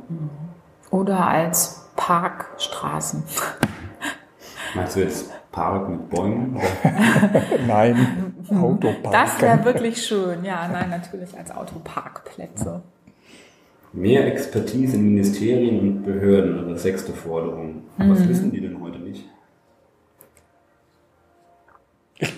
Oder 0.90 1.26
als 1.26 1.88
Parkstraßen. 1.96 3.22
Meinst 4.74 4.96
du 4.96 5.00
jetzt 5.00 5.30
Park 5.52 5.88
mit 5.88 6.10
Bäumen? 6.10 6.58
nein, 7.66 8.34
Autopark. 8.50 9.12
Das 9.12 9.40
wäre 9.40 9.64
wirklich 9.64 10.04
schön. 10.04 10.44
Ja, 10.44 10.68
nein, 10.68 10.90
natürlich 10.90 11.36
als 11.38 11.50
Autoparkplätze. 11.50 12.82
Mehr 13.92 14.26
Expertise 14.26 14.96
in 14.96 15.04
Ministerien 15.04 15.78
und 15.78 16.02
Behörden, 16.02 16.58
also 16.58 16.74
sechste 16.74 17.12
Forderung. 17.12 17.84
Was 17.96 18.18
mhm. 18.18 18.28
wissen 18.28 18.50
die 18.50 18.60
denn 18.60 18.80
heute 18.80 18.98
nicht? 18.98 19.24
Ich 22.18 22.32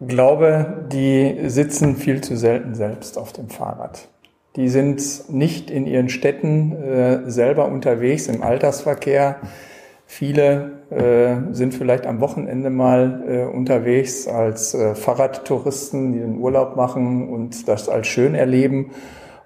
glaube, 0.00 0.84
die 0.92 1.48
sitzen 1.48 1.96
viel 1.96 2.20
zu 2.20 2.36
selten 2.36 2.74
selbst 2.74 3.18
auf 3.18 3.32
dem 3.32 3.48
Fahrrad. 3.48 4.08
Die 4.56 4.68
sind 4.68 5.30
nicht 5.30 5.70
in 5.70 5.86
ihren 5.86 6.08
Städten 6.08 6.72
äh, 6.72 7.30
selber 7.30 7.66
unterwegs 7.66 8.26
im 8.26 8.42
Alltagsverkehr. 8.42 9.36
Viele 10.06 10.78
äh, 10.90 11.54
sind 11.54 11.74
vielleicht 11.74 12.06
am 12.06 12.20
Wochenende 12.20 12.70
mal 12.70 13.24
äh, 13.28 13.44
unterwegs 13.44 14.26
als 14.26 14.74
äh, 14.74 14.94
Fahrradtouristen, 14.94 16.12
die 16.12 16.20
den 16.20 16.38
Urlaub 16.38 16.76
machen 16.76 17.28
und 17.28 17.68
das 17.68 17.88
als 17.88 18.06
schön 18.06 18.34
erleben 18.34 18.92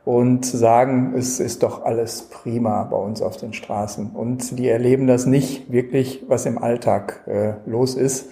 und 0.04 0.44
sagen, 0.44 1.14
es 1.16 1.40
ist 1.40 1.62
doch 1.62 1.84
alles 1.84 2.22
prima 2.22 2.84
bei 2.84 2.96
uns 2.96 3.22
auf 3.22 3.36
den 3.36 3.52
Straßen. 3.52 4.10
Und 4.14 4.58
die 4.58 4.68
erleben 4.68 5.06
das 5.06 5.26
nicht 5.26 5.70
wirklich, 5.70 6.24
was 6.28 6.46
im 6.46 6.58
Alltag 6.58 7.22
äh, 7.26 7.54
los 7.66 7.94
ist. 7.94 8.30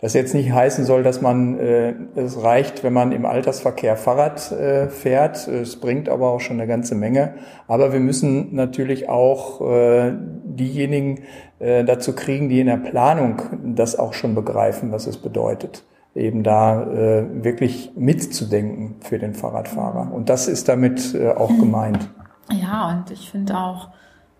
Das 0.00 0.14
jetzt 0.14 0.34
nicht 0.34 0.50
heißen 0.50 0.86
soll, 0.86 1.02
dass 1.02 1.20
man 1.20 1.58
äh, 1.58 1.94
es 2.14 2.42
reicht, 2.42 2.82
wenn 2.82 2.92
man 2.92 3.12
im 3.12 3.26
Altersverkehr 3.26 3.96
Fahrrad 3.96 4.50
äh, 4.50 4.88
fährt. 4.88 5.46
Es 5.46 5.78
bringt 5.78 6.08
aber 6.08 6.30
auch 6.30 6.40
schon 6.40 6.58
eine 6.58 6.66
ganze 6.66 6.94
Menge. 6.94 7.34
Aber 7.68 7.92
wir 7.92 8.00
müssen 8.00 8.54
natürlich 8.54 9.10
auch 9.10 9.60
äh, 9.60 10.12
diejenigen 10.44 11.20
äh, 11.58 11.84
dazu 11.84 12.14
kriegen, 12.14 12.48
die 12.48 12.60
in 12.60 12.66
der 12.66 12.78
Planung 12.78 13.42
das 13.74 13.98
auch 13.98 14.14
schon 14.14 14.34
begreifen, 14.34 14.90
was 14.90 15.06
es 15.06 15.18
bedeutet, 15.18 15.84
eben 16.14 16.42
da 16.42 16.82
äh, 16.82 17.44
wirklich 17.44 17.92
mitzudenken 17.94 18.96
für 19.00 19.18
den 19.18 19.34
Fahrradfahrer. 19.34 20.10
Und 20.12 20.30
das 20.30 20.48
ist 20.48 20.68
damit 20.68 21.14
äh, 21.14 21.28
auch 21.28 21.50
gemeint. 21.50 22.08
Ja, 22.50 22.88
und 22.88 23.10
ich 23.10 23.30
finde 23.30 23.58
auch 23.58 23.90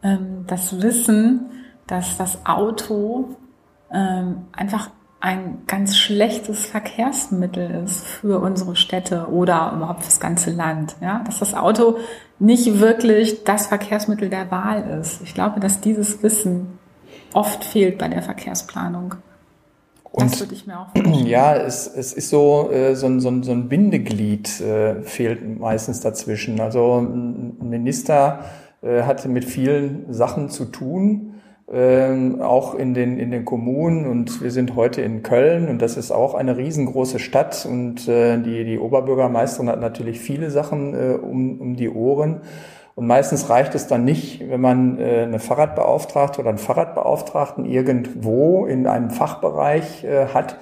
ähm, 0.03 0.45
das 0.47 0.81
Wissen, 0.81 1.51
dass 1.87 2.17
das 2.17 2.39
Auto 2.47 3.37
ähm, 3.93 4.47
einfach 4.53 4.91
ein 5.21 5.59
ganz 5.67 5.97
schlechtes 5.97 6.65
Verkehrsmittel 6.65 7.83
ist 7.85 8.07
für 8.07 8.41
unsere 8.41 8.75
Städte 8.75 9.27
oder 9.31 9.73
überhaupt 9.77 10.03
fürs 10.03 10.19
ganze 10.19 10.51
Land. 10.51 10.97
Ja, 11.03 11.23
dass 11.25 11.41
das 11.41 11.55
Auto 11.55 11.99
nicht 12.39 12.81
wirklich 12.81 13.45
das 13.45 13.67
Verkehrsmittel 13.67 14.31
der 14.31 14.51
Wahl 14.51 14.99
ist. 15.01 15.21
Ich 15.23 15.35
glaube, 15.35 15.61
dass 15.61 15.83
dieses 15.83 16.23
Wissen 16.23 16.79
oft 17.35 17.65
fehlt 17.65 17.99
bei 17.99 18.09
der 18.09 18.23
Verkehrsplanung. 18.23 19.17
Und 20.13 20.33
das 20.33 20.41
würde 20.41 20.55
ich 20.55 20.67
mir 20.67 20.81
auch 20.81 20.95
wünschen. 20.95 21.27
Ja, 21.27 21.55
es, 21.55 21.87
es 21.87 22.15
ist 22.15 22.31
so, 22.31 22.71
äh, 22.73 22.97
so, 22.97 23.07
ein, 23.07 23.21
so, 23.21 23.29
ein, 23.29 23.43
so 23.43 23.53
ein 23.53 23.69
Bindeglied 23.69 24.61
äh, 24.61 25.03
fehlt 25.03 25.61
meistens 25.61 26.01
dazwischen. 26.01 26.61
Also 26.61 26.99
ein 26.99 27.57
Minister 27.61 28.41
äh, 28.83 29.03
hatte 29.03 29.29
mit 29.29 29.45
vielen 29.45 30.13
Sachen 30.13 30.49
zu 30.49 30.65
tun 30.65 31.30
ähm, 31.73 32.43
auch 32.43 32.75
in 32.75 32.95
den, 32.95 33.19
in 33.19 33.31
den 33.31 33.45
Kommunen 33.45 34.07
und 34.07 34.43
wir 34.43 34.51
sind 34.51 34.75
heute 34.75 35.03
in 35.03 35.23
Köln 35.23 35.69
und 35.69 35.81
das 35.81 35.97
ist 35.97 36.11
auch 36.11 36.35
eine 36.35 36.57
riesengroße 36.57 37.19
Stadt 37.19 37.67
und 37.69 38.09
äh, 38.09 38.39
die, 38.39 38.65
die 38.65 38.79
Oberbürgermeisterin 38.79 39.69
hat 39.69 39.81
natürlich 39.81 40.19
viele 40.19 40.51
Sachen 40.51 40.95
äh, 40.95 41.15
um, 41.15 41.61
um 41.61 41.77
die 41.77 41.89
Ohren. 41.89 42.41
Und 42.97 43.07
meistens 43.07 43.49
reicht 43.49 43.75
es 43.75 43.87
dann 43.87 44.05
nicht, 44.05 44.51
wenn 44.51 44.61
man 44.61 44.99
äh, 44.99 45.23
eine 45.23 45.39
Fahrradbeauftragte 45.39 46.41
oder 46.41 46.51
einen 46.51 46.59
Fahrradbeauftragten 46.59 47.65
irgendwo 47.65 48.67
in 48.67 48.87
einem 48.87 49.11
Fachbereich 49.11 50.05
äh, 50.05 50.27
hat. 50.35 50.57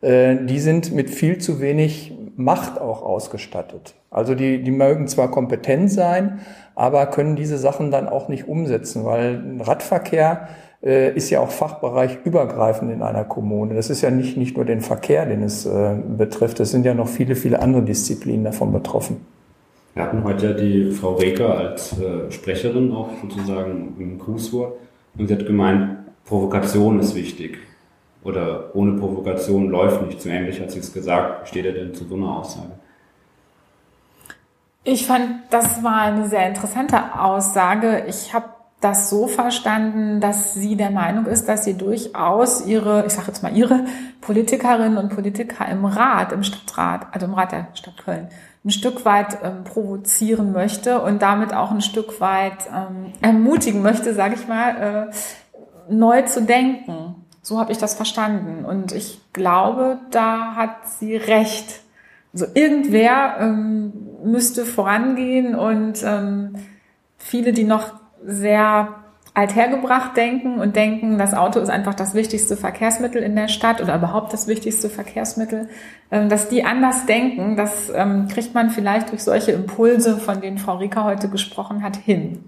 Äh, 0.00 0.36
die 0.44 0.60
sind 0.60 0.92
mit 0.92 1.10
viel 1.10 1.38
zu 1.38 1.60
wenig 1.60 2.16
Macht 2.36 2.80
auch 2.80 3.02
ausgestattet. 3.02 3.94
Also 4.12 4.34
die, 4.34 4.62
die 4.62 4.70
mögen 4.70 5.08
zwar 5.08 5.30
kompetent 5.30 5.90
sein, 5.90 6.40
aber 6.74 7.06
können 7.06 7.34
diese 7.34 7.58
Sachen 7.58 7.90
dann 7.90 8.08
auch 8.08 8.28
nicht 8.28 8.46
umsetzen, 8.46 9.04
weil 9.04 9.42
Radverkehr 9.60 10.48
äh, 10.82 11.14
ist 11.14 11.30
ja 11.30 11.40
auch 11.40 11.50
fachbereichübergreifend 11.50 12.92
in 12.92 13.02
einer 13.02 13.24
Kommune. 13.24 13.74
Das 13.74 13.88
ist 13.88 14.02
ja 14.02 14.10
nicht, 14.10 14.36
nicht 14.36 14.56
nur 14.56 14.64
den 14.64 14.80
Verkehr, 14.80 15.26
den 15.26 15.42
es 15.42 15.64
äh, 15.64 15.96
betrifft. 16.16 16.60
Es 16.60 16.70
sind 16.70 16.84
ja 16.84 16.94
noch 16.94 17.08
viele, 17.08 17.36
viele 17.36 17.60
andere 17.60 17.82
Disziplinen 17.82 18.44
davon 18.44 18.72
betroffen. 18.72 19.24
Wir 19.94 20.04
hatten 20.04 20.24
heute 20.24 20.48
ja 20.48 20.52
die 20.54 20.90
Frau 20.90 21.14
Reker 21.14 21.56
als 21.56 21.98
äh, 21.98 22.30
Sprecherin 22.30 22.92
auch 22.92 23.10
sozusagen 23.20 23.94
im 23.98 24.18
Grußwort 24.18 24.74
und 25.18 25.28
sie 25.28 25.34
hat 25.34 25.46
gemeint, 25.46 25.98
Provokation 26.24 26.98
ist 27.00 27.14
wichtig. 27.14 27.58
Oder 28.24 28.70
ohne 28.74 28.92
Provokation 28.92 29.68
läuft 29.68 30.06
nichts. 30.06 30.24
Ähnlich 30.26 30.60
hat 30.60 30.70
sie 30.70 30.78
es 30.78 30.92
gesagt. 30.92 31.48
Steht 31.48 31.66
er 31.66 31.72
denn 31.72 31.92
zu 31.92 32.04
so 32.04 32.14
einer 32.14 32.38
Aussage? 32.38 32.70
Ich 34.84 35.06
fand, 35.06 35.42
das 35.50 35.82
war 35.84 36.02
eine 36.02 36.28
sehr 36.28 36.48
interessante 36.48 37.20
Aussage. 37.20 38.04
Ich 38.08 38.34
habe 38.34 38.46
das 38.80 39.08
so 39.08 39.28
verstanden, 39.28 40.20
dass 40.20 40.54
sie 40.54 40.76
der 40.76 40.90
Meinung 40.90 41.26
ist, 41.26 41.48
dass 41.48 41.64
sie 41.64 41.74
durchaus 41.74 42.66
ihre, 42.66 43.06
ich 43.06 43.12
sage 43.12 43.28
jetzt 43.28 43.42
mal 43.42 43.56
ihre 43.56 43.84
Politikerinnen 44.20 44.98
und 44.98 45.14
Politiker 45.14 45.68
im 45.68 45.84
Rat, 45.84 46.32
im 46.32 46.42
Stadtrat, 46.42 47.06
also 47.12 47.26
im 47.26 47.34
Rat 47.34 47.52
der 47.52 47.68
Stadt 47.74 47.96
Köln, 48.04 48.28
ein 48.64 48.70
Stück 48.70 49.04
weit 49.04 49.38
ähm, 49.44 49.62
provozieren 49.62 50.52
möchte 50.52 51.00
und 51.00 51.22
damit 51.22 51.54
auch 51.54 51.70
ein 51.70 51.80
Stück 51.80 52.20
weit 52.20 52.68
ähm, 52.74 53.12
ermutigen 53.20 53.82
möchte, 53.82 54.14
sage 54.14 54.34
ich 54.34 54.48
mal, 54.48 55.10
äh, 55.10 55.92
neu 55.92 56.22
zu 56.22 56.42
denken. 56.42 57.24
So 57.40 57.60
habe 57.60 57.70
ich 57.70 57.78
das 57.78 57.94
verstanden. 57.94 58.64
Und 58.64 58.92
ich 58.92 59.20
glaube, 59.32 59.98
da 60.10 60.56
hat 60.56 60.88
sie 60.88 61.16
recht. 61.16 61.80
Also 62.32 62.46
irgendwer 62.54 63.36
ähm, 63.40 63.92
müsste 64.24 64.64
vorangehen 64.64 65.54
und 65.54 66.02
ähm, 66.04 66.54
viele, 67.18 67.52
die 67.52 67.64
noch 67.64 67.92
sehr 68.24 68.88
althergebracht 69.34 70.16
denken 70.16 70.60
und 70.60 70.76
denken, 70.76 71.16
das 71.16 71.32
Auto 71.32 71.58
ist 71.58 71.70
einfach 71.70 71.94
das 71.94 72.14
wichtigste 72.14 72.56
Verkehrsmittel 72.56 73.22
in 73.22 73.34
der 73.34 73.48
Stadt 73.48 73.80
oder 73.80 73.96
überhaupt 73.96 74.32
das 74.32 74.46
wichtigste 74.46 74.90
Verkehrsmittel, 74.90 75.68
ähm, 76.10 76.28
dass 76.28 76.48
die 76.48 76.64
anders 76.64 77.06
denken, 77.06 77.56
das 77.56 77.90
ähm, 77.94 78.28
kriegt 78.28 78.54
man 78.54 78.70
vielleicht 78.70 79.10
durch 79.10 79.22
solche 79.22 79.52
Impulse, 79.52 80.18
von 80.18 80.40
denen 80.40 80.58
Frau 80.58 80.76
Rieker 80.76 81.04
heute 81.04 81.28
gesprochen 81.28 81.82
hat, 81.82 81.96
hin. 81.96 82.44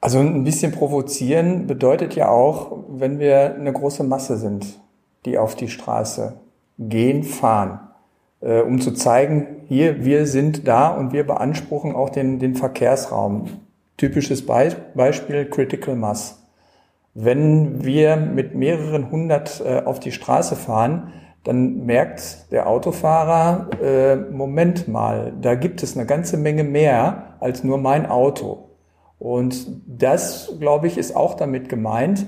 Also 0.00 0.20
ein 0.20 0.44
bisschen 0.44 0.72
provozieren 0.72 1.66
bedeutet 1.66 2.14
ja 2.14 2.28
auch, 2.28 2.84
wenn 2.88 3.18
wir 3.18 3.54
eine 3.54 3.72
große 3.72 4.04
Masse 4.04 4.36
sind, 4.38 4.80
die 5.24 5.38
auf 5.38 5.56
die 5.56 5.68
Straße 5.68 6.40
gehen, 6.78 7.22
fahren, 7.24 7.80
äh, 8.40 8.60
um 8.60 8.80
zu 8.80 8.92
zeigen, 8.92 9.62
hier, 9.66 10.04
wir 10.04 10.26
sind 10.26 10.66
da 10.66 10.88
und 10.88 11.12
wir 11.12 11.26
beanspruchen 11.26 11.94
auch 11.94 12.10
den, 12.10 12.38
den 12.38 12.54
Verkehrsraum. 12.54 13.48
Typisches 13.96 14.46
Beispiel 14.46 15.46
Critical 15.50 15.94
Mass. 15.94 16.42
Wenn 17.14 17.84
wir 17.84 18.16
mit 18.16 18.54
mehreren 18.54 19.10
hundert 19.10 19.62
äh, 19.64 19.82
auf 19.84 20.00
die 20.00 20.12
Straße 20.12 20.56
fahren, 20.56 21.12
dann 21.44 21.86
merkt 21.86 22.52
der 22.52 22.68
Autofahrer, 22.68 23.68
äh, 23.82 24.16
Moment 24.16 24.88
mal, 24.88 25.32
da 25.40 25.54
gibt 25.54 25.82
es 25.82 25.96
eine 25.96 26.06
ganze 26.06 26.36
Menge 26.36 26.64
mehr 26.64 27.34
als 27.40 27.64
nur 27.64 27.78
mein 27.78 28.06
Auto. 28.06 28.70
Und 29.18 29.66
das, 29.86 30.52
glaube 30.60 30.86
ich, 30.86 30.96
ist 30.96 31.14
auch 31.14 31.34
damit 31.34 31.68
gemeint, 31.68 32.26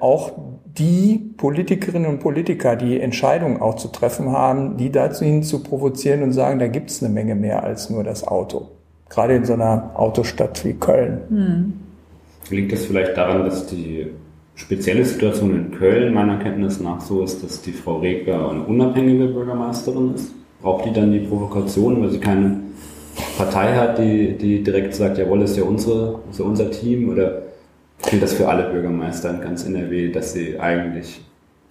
auch 0.00 0.32
die 0.64 1.32
Politikerinnen 1.36 2.08
und 2.08 2.18
Politiker, 2.18 2.74
die 2.74 3.00
Entscheidungen 3.00 3.60
auch 3.60 3.76
zu 3.76 3.88
treffen 3.88 4.32
haben, 4.32 4.76
die 4.76 4.90
dazu 4.90 5.24
hin 5.24 5.42
zu 5.42 5.62
provozieren 5.62 6.22
und 6.22 6.32
sagen, 6.32 6.58
da 6.58 6.66
gibt 6.66 6.90
es 6.90 7.02
eine 7.02 7.12
Menge 7.12 7.34
mehr 7.34 7.62
als 7.62 7.88
nur 7.88 8.02
das 8.02 8.26
Auto 8.26 8.70
gerade 9.12 9.34
in 9.34 9.44
so 9.44 9.52
einer 9.52 9.90
Autostadt 9.94 10.64
wie 10.64 10.72
Köln. 10.72 11.20
Hm. 11.28 11.72
Liegt 12.50 12.72
das 12.72 12.86
vielleicht 12.86 13.16
daran, 13.16 13.44
dass 13.44 13.66
die 13.66 14.06
spezielle 14.54 15.04
Situation 15.04 15.54
in 15.54 15.70
Köln 15.70 16.12
meiner 16.14 16.38
Kenntnis 16.38 16.80
nach 16.80 17.00
so 17.00 17.22
ist, 17.22 17.42
dass 17.42 17.62
die 17.62 17.72
Frau 17.72 17.98
Reger 17.98 18.50
eine 18.50 18.62
unabhängige 18.62 19.26
Bürgermeisterin 19.26 20.14
ist? 20.14 20.32
Braucht 20.60 20.86
die 20.86 20.92
dann 20.92 21.12
die 21.12 21.20
Provokation, 21.20 22.02
weil 22.02 22.10
sie 22.10 22.20
keine 22.20 22.60
Partei 23.36 23.74
hat, 23.74 23.98
die, 23.98 24.36
die 24.36 24.62
direkt 24.62 24.94
sagt, 24.94 25.18
jawohl, 25.18 25.42
ist 25.42 25.56
ja 25.56 25.64
unsere, 25.64 26.20
ist 26.30 26.38
ja 26.38 26.44
unser 26.44 26.70
Team? 26.70 27.10
Oder 27.10 27.42
gilt 28.02 28.22
das 28.22 28.34
für 28.34 28.48
alle 28.48 28.70
Bürgermeister 28.70 29.30
in 29.30 29.40
ganz 29.40 29.64
NRW, 29.66 30.10
dass 30.10 30.32
sie 30.32 30.58
eigentlich 30.58 31.20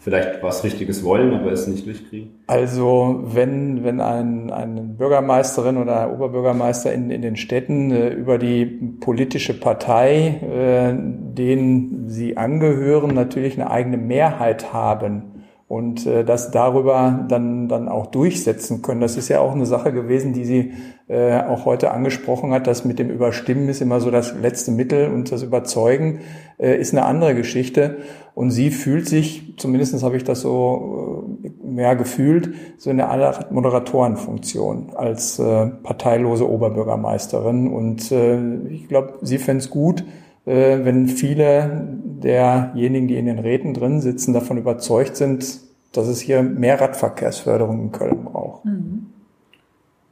vielleicht 0.02 0.42
was 0.42 0.64
Richtiges 0.64 1.04
wollen, 1.04 1.34
aber 1.34 1.52
es 1.52 1.68
nicht 1.68 1.86
durchkriegen? 1.86 2.32
Also 2.48 3.22
wenn, 3.24 3.84
wenn 3.84 4.02
ein, 4.02 4.52
eine 4.52 4.82
Bürgermeisterin 4.82 5.78
oder 5.78 6.12
Oberbürgermeister 6.12 6.92
in, 6.92 7.12
in 7.12 7.22
den 7.22 7.36
Städten 7.36 7.92
äh, 7.92 8.10
über 8.10 8.40
die 8.40 8.66
politische 8.66 9.60
Partei, 9.60 10.40
äh, 10.42 10.94
denen 10.98 12.10
sie 12.10 12.36
angehören, 12.36 13.14
natürlich 13.14 13.60
eine 13.60 13.70
eigene 13.70 13.98
Mehrheit 13.98 14.74
haben 14.74 15.31
und 15.72 16.06
äh, 16.06 16.26
das 16.26 16.52
darüber 16.52 17.24
dann, 17.30 17.70
dann 17.70 17.88
auch 17.88 18.08
durchsetzen 18.08 18.82
können. 18.82 19.00
Das 19.00 19.16
ist 19.16 19.30
ja 19.30 19.40
auch 19.40 19.54
eine 19.54 19.66
Sache 19.66 19.94
gewesen, 19.94 20.34
die 20.34 20.44
sie 20.44 20.74
äh, 21.08 21.40
auch 21.44 21.64
heute 21.64 21.92
angesprochen 21.92 22.52
hat. 22.52 22.68
Das 22.68 22.84
mit 22.84 23.00
dem 23.00 23.10
Überstimmen 23.10 23.70
ist 23.70 23.80
immer 23.80 24.02
so 24.02 24.12
das 24.12 24.36
letzte 24.36 24.72
Mittel 24.72 25.08
und 25.08 25.32
das 25.32 25.44
Überzeugen 25.44 26.20
äh, 26.58 26.78
ist 26.78 26.94
eine 26.94 27.06
andere 27.06 27.36
Geschichte. 27.36 28.00
Und 28.36 28.52
sie 28.52 28.70
fühlt 28.70 29.08
sich, 29.08 29.54
zumindest 29.56 30.04
habe 30.04 30.18
ich 30.18 30.26
das 30.26 30.42
so 30.42 31.40
äh, 31.42 31.66
mehr 31.66 31.96
gefühlt, 31.96 32.54
so 32.78 32.90
in 32.90 32.98
der 32.98 33.48
Moderatorenfunktion 33.50 34.92
als 34.94 35.40
äh, 35.40 35.68
parteilose 35.68 36.50
Oberbürgermeisterin. 36.50 37.72
Und 37.72 38.12
äh, 38.12 38.66
ich 38.68 38.90
glaube, 38.90 39.14
sie 39.22 39.38
fände 39.38 39.64
es 39.64 39.70
gut, 39.70 40.04
wenn 40.46 41.08
viele 41.08 41.98
derjenigen, 42.04 43.08
die 43.08 43.18
in 43.18 43.26
den 43.26 43.40
Räten 43.40 43.74
drin 43.74 44.02
sitzen, 44.02 44.34
davon 44.34 44.58
überzeugt 44.58 45.16
sind, 45.16 45.60
dass 45.92 46.08
es 46.08 46.22
hier 46.22 46.42
mehr 46.42 46.80
Radverkehrsförderung 46.80 47.82
in 47.82 47.92
Köln 47.92 48.24
braucht. 48.24 48.66
Mhm. 48.66 49.08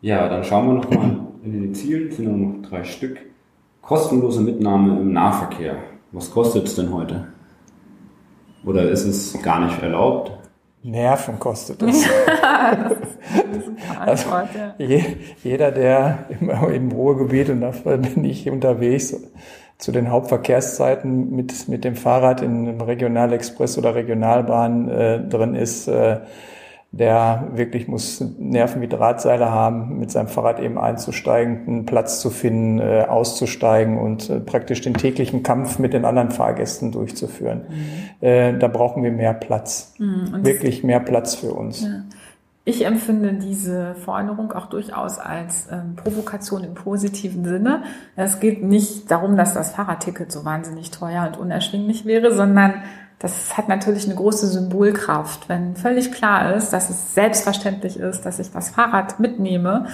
Ja, 0.01 0.29
dann 0.29 0.43
schauen 0.43 0.67
wir 0.67 0.73
nochmal 0.75 1.19
in 1.43 1.61
den 1.61 1.75
Zielen, 1.75 2.09
es 2.09 2.17
sind 2.17 2.25
nur 2.27 2.49
noch 2.49 2.69
drei 2.69 2.83
Stück. 2.83 3.17
Kostenlose 3.81 4.41
Mitnahme 4.41 4.99
im 4.99 5.13
Nahverkehr. 5.13 5.77
Was 6.11 6.31
kostet 6.31 6.67
es 6.67 6.75
denn 6.75 6.93
heute? 6.93 7.27
Oder 8.65 8.89
ist 8.89 9.05
es 9.05 9.41
gar 9.41 9.65
nicht 9.65 9.81
erlaubt? 9.81 10.31
Nerven 10.83 11.39
kostet 11.39 11.81
es. 11.83 12.05
also, 13.99 14.29
jeder, 15.43 15.71
der 15.71 16.25
im, 16.39 16.49
im 16.49 16.91
Ruhrgebiet, 16.91 17.49
und 17.49 17.61
dafür 17.61 17.97
bin 17.97 18.23
ich 18.23 18.49
unterwegs, 18.49 19.15
zu 19.79 19.93
den 19.93 20.11
Hauptverkehrszeiten 20.11 21.33
mit, 21.33 21.69
mit 21.69 21.85
dem 21.85 21.95
Fahrrad 21.95 22.41
in 22.41 22.67
einem 22.67 22.81
Regionalexpress 22.81 23.77
oder 23.77 23.95
Regionalbahn 23.95 24.89
äh, 24.89 25.19
drin 25.27 25.55
ist, 25.55 25.87
äh, 25.87 26.19
der 26.91 27.47
wirklich 27.53 27.87
muss 27.87 28.19
Nerven 28.39 28.81
wie 28.81 28.87
Drahtseile 28.87 29.51
haben, 29.51 29.99
mit 29.99 30.11
seinem 30.11 30.27
Fahrrad 30.27 30.59
eben 30.59 30.77
einzusteigen, 30.77 31.65
einen 31.65 31.85
Platz 31.85 32.19
zu 32.19 32.29
finden, 32.29 32.79
äh, 32.79 33.05
auszusteigen 33.07 33.97
und 33.97 34.29
äh, 34.29 34.39
praktisch 34.41 34.81
den 34.81 34.95
täglichen 34.95 35.43
Kampf 35.43 35.79
mit 35.79 35.93
den 35.93 36.03
anderen 36.03 36.31
Fahrgästen 36.31 36.91
durchzuführen. 36.91 37.61
Mhm. 37.69 38.27
Äh, 38.27 38.57
da 38.57 38.67
brauchen 38.67 39.03
wir 39.03 39.11
mehr 39.11 39.33
Platz. 39.33 39.93
Mhm, 39.97 40.43
wirklich 40.43 40.83
mehr 40.83 40.99
Platz 40.99 41.35
für 41.35 41.53
uns. 41.53 41.83
Ja. 41.83 42.03
Ich 42.69 42.85
empfinde 42.85 43.33
diese 43.33 43.95
Forderung 43.95 44.51
auch 44.51 44.67
durchaus 44.67 45.17
als 45.17 45.67
ähm, 45.71 45.95
Provokation 45.95 46.63
im 46.63 46.75
positiven 46.75 47.43
Sinne. 47.43 47.81
Es 48.15 48.39
geht 48.39 48.61
nicht 48.61 49.09
darum, 49.09 49.35
dass 49.35 49.55
das 49.55 49.71
Fahrradticket 49.71 50.31
so 50.31 50.45
wahnsinnig 50.45 50.91
teuer 50.91 51.25
und 51.25 51.35
unerschwinglich 51.35 52.05
wäre, 52.05 52.31
sondern 52.31 52.75
das 53.17 53.57
hat 53.57 53.69
natürlich 53.69 54.05
eine 54.05 54.13
große 54.13 54.45
Symbolkraft. 54.45 55.49
Wenn 55.49 55.75
völlig 55.77 56.11
klar 56.11 56.53
ist, 56.53 56.69
dass 56.69 56.91
es 56.91 57.15
selbstverständlich 57.15 57.97
ist, 57.97 58.21
dass 58.21 58.37
ich 58.37 58.51
das 58.51 58.69
Fahrrad 58.69 59.19
mitnehme 59.19 59.87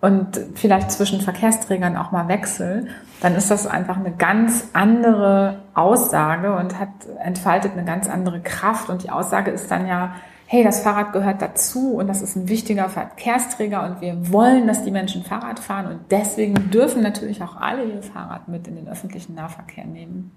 und 0.00 0.40
vielleicht 0.54 0.90
zwischen 0.90 1.20
Verkehrsträgern 1.20 1.98
auch 1.98 2.12
mal 2.12 2.28
wechsle, 2.28 2.86
dann 3.20 3.34
ist 3.34 3.50
das 3.50 3.66
einfach 3.66 3.98
eine 3.98 4.12
ganz 4.12 4.68
andere 4.72 5.58
Aussage 5.74 6.56
und 6.56 6.80
hat 6.80 6.88
entfaltet 7.22 7.72
eine 7.72 7.84
ganz 7.84 8.08
andere 8.08 8.40
Kraft. 8.40 8.88
Und 8.88 9.02
die 9.02 9.10
Aussage 9.10 9.50
ist 9.50 9.70
dann 9.70 9.86
ja, 9.86 10.14
hey, 10.52 10.62
das 10.62 10.82
Fahrrad 10.82 11.14
gehört 11.14 11.40
dazu 11.40 11.94
und 11.94 12.08
das 12.08 12.20
ist 12.20 12.36
ein 12.36 12.46
wichtiger 12.46 12.90
Verkehrsträger 12.90 13.86
und 13.86 14.02
wir 14.02 14.30
wollen, 14.30 14.66
dass 14.66 14.84
die 14.84 14.90
Menschen 14.90 15.22
Fahrrad 15.22 15.58
fahren 15.58 15.86
und 15.86 16.00
deswegen 16.10 16.70
dürfen 16.70 17.02
natürlich 17.02 17.42
auch 17.42 17.56
alle 17.56 17.84
ihr 17.84 18.02
Fahrrad 18.02 18.48
mit 18.48 18.68
in 18.68 18.76
den 18.76 18.86
öffentlichen 18.86 19.34
Nahverkehr 19.34 19.86
nehmen. 19.86 20.30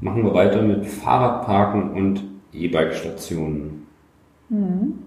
Machen 0.00 0.22
wir 0.22 0.32
weiter 0.34 0.62
mit 0.62 0.86
Fahrradparken 0.86 1.90
und 1.90 2.22
E-Bike-Stationen. 2.52 3.88
Mhm. 4.50 4.98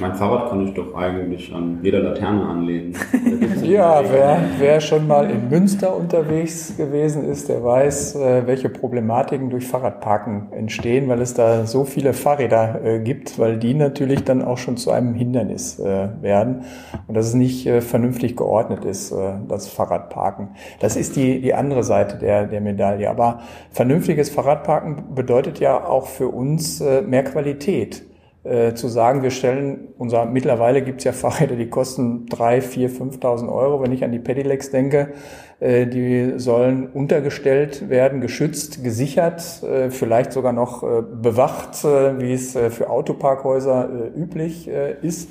Mein 0.00 0.14
Fahrrad 0.14 0.50
kann 0.50 0.64
ich 0.64 0.74
doch 0.74 0.94
eigentlich 0.94 1.52
an 1.52 1.80
jeder 1.82 1.98
Laterne 1.98 2.46
anlehnen. 2.46 2.94
ja, 3.64 4.00
wer, 4.08 4.40
wer 4.58 4.80
schon 4.80 5.08
mal 5.08 5.28
in 5.28 5.48
Münster 5.48 5.96
unterwegs 5.96 6.76
gewesen 6.76 7.24
ist, 7.24 7.48
der 7.48 7.64
weiß, 7.64 8.14
äh, 8.14 8.46
welche 8.46 8.68
Problematiken 8.68 9.50
durch 9.50 9.66
Fahrradparken 9.66 10.52
entstehen, 10.52 11.08
weil 11.08 11.20
es 11.20 11.34
da 11.34 11.66
so 11.66 11.84
viele 11.84 12.12
Fahrräder 12.12 12.80
äh, 12.84 13.00
gibt, 13.00 13.40
weil 13.40 13.56
die 13.56 13.74
natürlich 13.74 14.22
dann 14.22 14.42
auch 14.42 14.58
schon 14.58 14.76
zu 14.76 14.92
einem 14.92 15.14
Hindernis 15.14 15.80
äh, 15.80 16.08
werden 16.20 16.62
und 17.08 17.16
dass 17.16 17.26
es 17.26 17.34
nicht 17.34 17.68
vernünftig 17.68 18.36
geordnet 18.36 18.84
ist, 18.84 19.14
das 19.48 19.68
Fahrradparken. 19.68 20.50
Das 20.80 20.96
ist 20.96 21.16
die, 21.16 21.40
die 21.40 21.54
andere 21.54 21.82
Seite 21.82 22.18
der, 22.18 22.46
der 22.46 22.60
Medaille. 22.60 23.08
Aber 23.08 23.40
vernünftiges 23.70 24.30
Fahrradparken 24.30 25.14
bedeutet 25.14 25.58
ja 25.60 25.84
auch 25.84 26.06
für 26.06 26.28
uns 26.28 26.82
mehr 27.06 27.24
Qualität 27.24 28.04
äh, 28.44 28.74
zu 28.74 28.88
sagen, 28.88 29.22
wir 29.22 29.30
stellen 29.30 29.88
unser, 29.98 30.24
mittlerweile 30.24 30.82
gibt 30.82 30.98
es 31.00 31.04
ja 31.04 31.12
Fahrräder, 31.12 31.56
die 31.56 31.68
kosten 31.68 32.26
drei, 32.26 32.60
vier, 32.60 32.88
5.000 32.88 33.52
Euro. 33.52 33.82
Wenn 33.82 33.92
ich 33.92 34.04
an 34.04 34.12
die 34.12 34.20
Pedelecs 34.20 34.70
denke, 34.70 35.12
äh, 35.60 35.86
die 35.86 36.34
sollen 36.38 36.86
untergestellt 36.86 37.88
werden, 37.90 38.20
geschützt, 38.20 38.84
gesichert, 38.84 39.62
äh, 39.64 39.90
vielleicht 39.90 40.32
sogar 40.32 40.52
noch 40.52 40.82
äh, 40.82 41.02
bewacht, 41.02 41.84
äh, 41.84 42.20
wie 42.20 42.32
es 42.32 42.52
für 42.52 42.88
Autoparkhäuser 42.88 44.14
üblich 44.16 44.68
ist. 44.68 45.30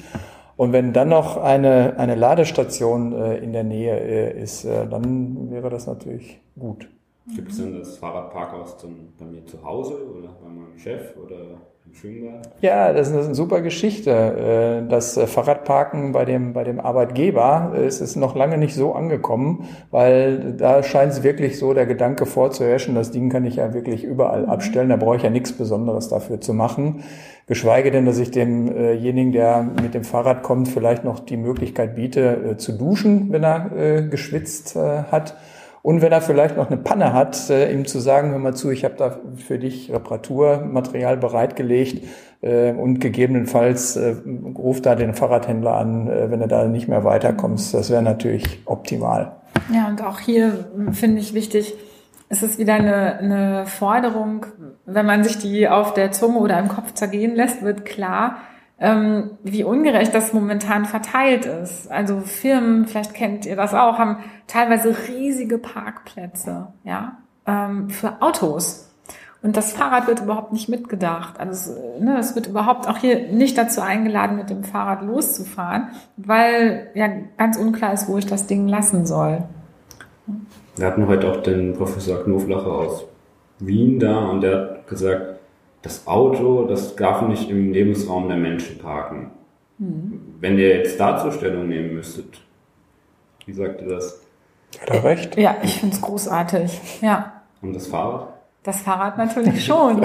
Und 0.58 0.74
wenn 0.74 0.92
dann 0.92 1.10
noch 1.10 1.38
eine, 1.38 1.98
eine 1.98 2.16
Ladestation 2.16 3.14
in 3.14 3.54
der 3.54 3.64
Nähe 3.64 4.00
äh, 4.00 4.42
ist, 4.42 4.66
dann 4.66 5.52
wäre 5.52 5.70
das 5.70 5.88
natürlich 5.88 6.42
gut. 6.60 6.90
Gibt 7.36 7.52
es 7.52 7.58
denn 7.58 7.78
das 7.78 7.98
Fahrradparkhaus 7.98 8.78
zum, 8.78 9.14
bei 9.20 9.26
mir 9.26 9.46
zu 9.46 9.64
Hause 9.64 9.96
oder 10.18 10.30
bei 10.42 10.50
meinem 10.50 10.78
Chef 10.78 11.16
oder? 11.18 11.36
Ja, 12.62 12.94
das 12.94 13.10
ist 13.10 13.26
eine 13.26 13.36
super 13.36 13.62
Geschichte. 13.62 14.12
Äh, 14.12 14.90
das 14.90 15.18
äh, 15.18 15.28
Fahrradparken 15.28 16.12
bei 16.12 16.26
dem, 16.26 16.54
bei 16.54 16.64
dem 16.64 16.80
Arbeitgeber 16.80 17.74
es 17.76 18.02
ist 18.02 18.16
noch 18.16 18.36
lange 18.36 18.58
nicht 18.58 18.76
so 18.76 18.94
angekommen, 18.94 19.68
weil 19.92 20.54
da 20.54 20.84
scheint 20.84 21.12
es 21.12 21.24
wirklich 21.24 21.58
so 21.58 21.74
der 21.74 21.86
Gedanke 21.86 22.26
vorzuherrschen, 22.26 22.96
das 22.96 23.12
Ding 23.12 23.30
kann 23.30 23.46
ich 23.46 23.58
ja 23.58 23.74
wirklich 23.74 24.04
überall 24.04 24.44
mhm. 24.44 24.50
abstellen, 24.50 24.90
da 24.90 24.96
brauche 24.96 25.18
ich 25.18 25.24
ja 25.24 25.30
nichts 25.30 25.52
Besonderes 25.52 26.10
dafür 26.10 26.40
zu 26.42 26.54
machen. 26.54 27.04
Geschweige 27.48 27.92
denn, 27.92 28.06
dass 28.06 28.20
ich 28.20 28.32
demjenigen, 28.32 29.32
der 29.32 29.64
mit 29.82 29.94
dem 29.94 30.04
Fahrrad 30.04 30.44
kommt, 30.44 30.68
vielleicht 30.68 31.04
noch 31.04 31.20
die 31.20 31.38
Möglichkeit 31.38 31.96
biete, 31.96 32.52
äh, 32.52 32.58
zu 32.58 32.74
duschen, 32.74 33.32
wenn 33.32 33.44
er 33.44 34.02
geschwitzt 34.10 34.76
hat. 34.76 35.36
Und 35.88 36.02
wenn 36.02 36.12
er 36.12 36.20
vielleicht 36.20 36.58
noch 36.58 36.68
eine 36.68 36.76
Panne 36.76 37.14
hat, 37.14 37.50
äh, 37.50 37.72
ihm 37.72 37.86
zu 37.86 38.02
sagen, 38.02 38.32
hör 38.32 38.40
mal 38.40 38.54
zu, 38.54 38.72
ich 38.72 38.84
habe 38.84 38.96
da 38.98 39.20
für 39.38 39.58
dich 39.58 39.90
Reparaturmaterial 39.90 41.16
bereitgelegt 41.16 42.06
äh, 42.42 42.74
und 42.74 43.00
gegebenenfalls 43.00 43.96
äh, 43.96 44.18
ruft 44.58 44.86
da 44.86 44.96
den 44.96 45.14
Fahrradhändler 45.14 45.76
an, 45.76 46.10
äh, 46.10 46.30
wenn 46.30 46.42
du 46.42 46.48
da 46.50 46.68
nicht 46.68 46.90
mehr 46.90 47.06
weiterkommst. 47.06 47.74
Das 47.74 47.90
wäre 47.90 48.04
natürlich 48.04 48.64
optimal. 48.66 49.38
Ja, 49.74 49.88
und 49.88 50.04
auch 50.04 50.20
hier 50.20 50.66
finde 50.92 51.22
ich 51.22 51.34
wichtig, 51.34 51.74
es 52.28 52.44
ist 52.44 52.60
wieder 52.60 52.74
eine, 52.74 53.20
eine 53.20 53.66
Forderung, 53.66 54.46
wenn 54.86 55.06
man 55.06 55.24
sich 55.24 55.38
die 55.38 55.70
auf 55.70 55.94
der 55.94 56.12
Zunge 56.12 56.40
oder 56.40 56.60
im 56.60 56.68
Kopf 56.68 56.96
zergehen 56.96 57.34
lässt, 57.34 57.64
wird 57.64 57.86
klar, 57.86 58.40
ähm, 58.80 59.32
wie 59.44 59.64
ungerecht 59.64 60.14
das 60.14 60.34
momentan 60.34 60.86
verteilt 60.86 61.46
ist. 61.46 61.92
Also 61.92 62.20
Firmen, 62.22 62.86
vielleicht 62.86 63.14
kennt 63.14 63.46
ihr 63.46 63.56
das 63.56 63.74
auch, 63.74 63.98
haben 63.98 64.18
teilweise 64.48 64.96
riesige 65.08 65.58
Parkplätze, 65.58 66.68
ja, 66.84 67.18
ähm, 67.46 67.90
für 67.90 68.22
Autos. 68.22 68.84
Und 69.44 69.56
das 69.56 69.72
Fahrrad 69.72 70.08
wird 70.08 70.22
überhaupt 70.22 70.52
nicht 70.52 70.68
mitgedacht. 70.68 71.40
Also 71.40 71.72
es, 71.72 72.02
ne, 72.02 72.18
es 72.20 72.36
wird 72.36 72.48
überhaupt 72.48 72.88
auch 72.88 72.98
hier 72.98 73.32
nicht 73.32 73.58
dazu 73.58 73.82
eingeladen, 73.82 74.36
mit 74.36 74.50
dem 74.50 74.64
Fahrrad 74.64 75.04
loszufahren, 75.04 75.90
weil 76.18 76.90
ja 76.96 77.08
ganz 77.38 77.58
unklar 77.58 77.94
ist, 77.94 78.08
wo 78.08 78.18
ich 78.18 78.26
das 78.26 78.48
Ding 78.48 78.68
lassen 78.68 79.06
soll. 79.06 79.44
Wir 80.76 80.88
hatten 80.88 81.08
heute 81.08 81.32
auch 81.32 81.38
den 81.38 81.74
Professor 81.74 82.24
Knoflacher 82.24 82.68
aus 82.72 83.06
Wien 83.60 84.00
da 84.00 84.26
und 84.26 84.42
der 84.42 84.60
hat 84.60 84.88
gesagt, 84.88 85.37
das 85.82 86.08
Auto, 86.08 86.66
das 86.66 86.96
darf 86.96 87.22
nicht 87.22 87.50
im 87.50 87.72
Lebensraum 87.72 88.28
der 88.28 88.38
Menschen 88.38 88.78
parken. 88.80 89.32
Mhm. 89.78 90.36
Wenn 90.40 90.58
ihr 90.58 90.78
jetzt 90.78 91.00
dazu 91.00 91.32
Stellung 91.32 91.68
nehmen 91.68 91.94
müsstet, 91.94 92.42
wie 93.46 93.54
sagt 93.54 93.82
ihr 93.82 93.88
das? 93.88 94.22
Hat 94.82 94.90
er 94.90 95.04
recht? 95.04 95.38
Ja, 95.38 95.56
ich 95.64 95.80
finde 95.80 95.96
es 95.96 96.02
großartig. 96.02 97.02
Ja. 97.02 97.42
Und 97.62 97.74
das 97.74 97.88
Fahrrad? 97.88 98.34
Das 98.64 98.82
Fahrrad 98.82 99.18
natürlich 99.18 99.66
schon. 99.66 99.96
und, 99.96 100.02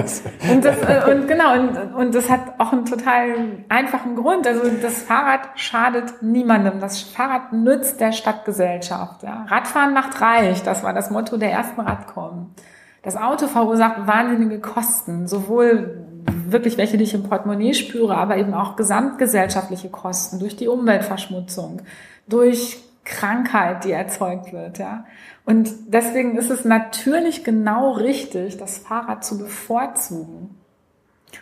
das, 0.63 0.77
äh, 0.77 1.11
und 1.11 1.27
genau, 1.27 1.53
und, 1.53 1.95
und 1.95 2.15
das 2.15 2.29
hat 2.29 2.59
auch 2.59 2.71
einen 2.71 2.85
total 2.85 3.35
einfachen 3.67 4.15
Grund. 4.15 4.47
Also 4.47 4.61
das 4.81 5.03
Fahrrad 5.03 5.49
schadet 5.55 6.21
niemandem. 6.21 6.79
Das 6.79 7.01
Fahrrad 7.01 7.51
nützt 7.51 7.99
der 7.99 8.13
Stadtgesellschaft. 8.13 9.23
Ja. 9.23 9.45
Radfahren 9.49 9.93
macht 9.93 10.21
reich. 10.21 10.63
Das 10.63 10.81
war 10.81 10.93
das 10.93 11.11
Motto 11.11 11.35
der 11.35 11.51
ersten 11.51 11.81
Radkommen. 11.81 12.55
Das 13.03 13.17
Auto 13.17 13.47
verursacht 13.47 14.07
wahnsinnige 14.07 14.59
Kosten, 14.59 15.27
sowohl 15.27 16.05
wirklich 16.47 16.77
welche, 16.77 16.97
die 16.97 17.03
ich 17.03 17.13
im 17.13 17.23
Portemonnaie 17.23 17.73
spüre, 17.73 18.15
aber 18.15 18.37
eben 18.37 18.53
auch 18.53 18.75
gesamtgesellschaftliche 18.75 19.89
Kosten 19.89 20.39
durch 20.39 20.55
die 20.55 20.69
Umweltverschmutzung, 20.69 21.81
durch 22.27 22.81
Krankheit, 23.03 23.83
die 23.83 23.91
erzeugt 23.91 24.53
wird, 24.53 24.77
ja. 24.77 25.05
Und 25.45 25.69
deswegen 25.87 26.37
ist 26.37 26.49
es 26.49 26.63
natürlich 26.63 27.43
genau 27.43 27.91
richtig, 27.91 28.57
das 28.57 28.77
Fahrrad 28.77 29.25
zu 29.25 29.37
bevorzugen. 29.37 30.57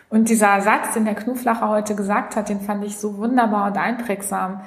Und 0.08 0.28
dieser 0.28 0.60
Satz, 0.60 0.94
den 0.94 1.04
der 1.04 1.14
Knuflacher 1.14 1.68
heute 1.68 1.94
gesagt 1.94 2.34
hat, 2.34 2.48
den 2.48 2.60
fand 2.60 2.84
ich 2.84 2.98
so 2.98 3.18
wunderbar 3.18 3.68
und 3.68 3.76
einprägsam. 3.76 4.62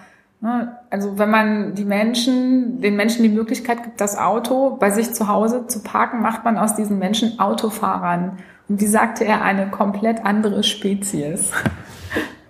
Ne? 0.45 0.77
Also 0.91 1.17
wenn 1.17 1.31
man 1.31 1.73
die 1.73 1.86
Menschen, 1.86 2.79
den 2.79 2.95
Menschen 2.95 3.23
die 3.23 3.29
Möglichkeit 3.29 3.81
gibt, 3.81 3.99
das 3.99 4.15
Auto 4.15 4.77
bei 4.79 4.91
sich 4.91 5.12
zu 5.12 5.27
Hause 5.27 5.65
zu 5.65 5.81
parken, 5.81 6.21
macht 6.21 6.45
man 6.45 6.60
aus 6.60 6.75
diesen 6.75 6.99
Menschen 6.99 7.39
Autofahrern. 7.39 8.38
Und 8.69 8.79
wie 8.79 8.86
sagte 8.86 9.25
er, 9.25 9.41
eine 9.41 9.71
komplett 9.71 10.23
andere 10.23 10.62
Spezies. 10.62 11.51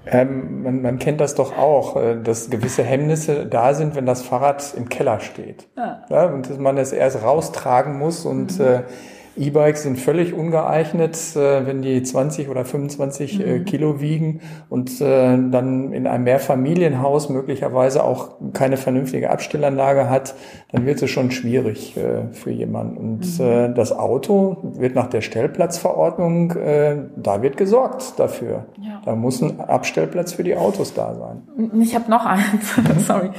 Ähm, 0.07 0.61
man, 0.61 0.81
man, 0.81 0.99
kennt 0.99 1.21
das 1.21 1.35
doch 1.35 1.57
auch, 1.57 1.95
äh, 1.95 2.21
dass 2.21 2.49
gewisse 2.49 2.83
Hemmnisse 2.83 3.45
da 3.45 3.73
sind, 3.73 3.95
wenn 3.95 4.05
das 4.05 4.21
Fahrrad 4.21 4.73
im 4.75 4.87
Keller 4.87 5.19
steht. 5.19 5.65
Ja. 5.77 6.03
ja 6.09 6.25
und 6.25 6.49
dass 6.49 6.59
man 6.59 6.77
es 6.77 6.91
erst 6.91 7.23
raustragen 7.23 7.97
muss 7.97 8.25
und 8.25 8.59
mhm. 8.59 8.65
äh, 8.65 8.81
E-Bikes 9.37 9.83
sind 9.83 9.99
völlig 9.99 10.33
ungeeignet, 10.33 11.17
äh, 11.35 11.65
wenn 11.65 11.81
die 11.81 12.01
20 12.01 12.47
oder 12.49 12.63
25 12.63 13.39
äh, 13.39 13.59
mhm. 13.59 13.65
Kilo 13.65 13.99
wiegen 13.99 14.39
und 14.69 15.01
äh, 15.01 15.37
dann 15.49 15.91
in 15.91 16.07
einem 16.07 16.23
Mehrfamilienhaus 16.23 17.29
möglicherweise 17.29 18.03
auch 18.03 18.31
keine 18.53 18.77
vernünftige 18.77 19.29
Abstellanlage 19.29 20.09
hat, 20.09 20.35
dann 20.71 20.85
wird 20.85 21.01
es 21.01 21.09
schon 21.09 21.31
schwierig 21.31 21.95
für 22.31 22.49
jemanden. 22.49 22.97
Und 22.97 23.39
mhm. 23.39 23.75
das 23.75 23.91
Auto 23.91 24.57
wird 24.75 24.95
nach 24.95 25.07
der 25.07 25.21
Stellplatzverordnung, 25.21 26.53
da 27.15 27.41
wird 27.41 27.57
gesorgt 27.57 28.19
dafür. 28.19 28.65
Ja. 28.81 29.01
Da 29.05 29.15
muss 29.15 29.41
ein 29.41 29.59
Abstellplatz 29.59 30.33
für 30.33 30.43
die 30.43 30.55
Autos 30.55 30.93
da 30.93 31.15
sein. 31.15 31.71
Ich 31.79 31.95
habe 31.95 32.09
noch 32.09 32.25
eins, 32.25 32.75
sorry. 33.07 33.29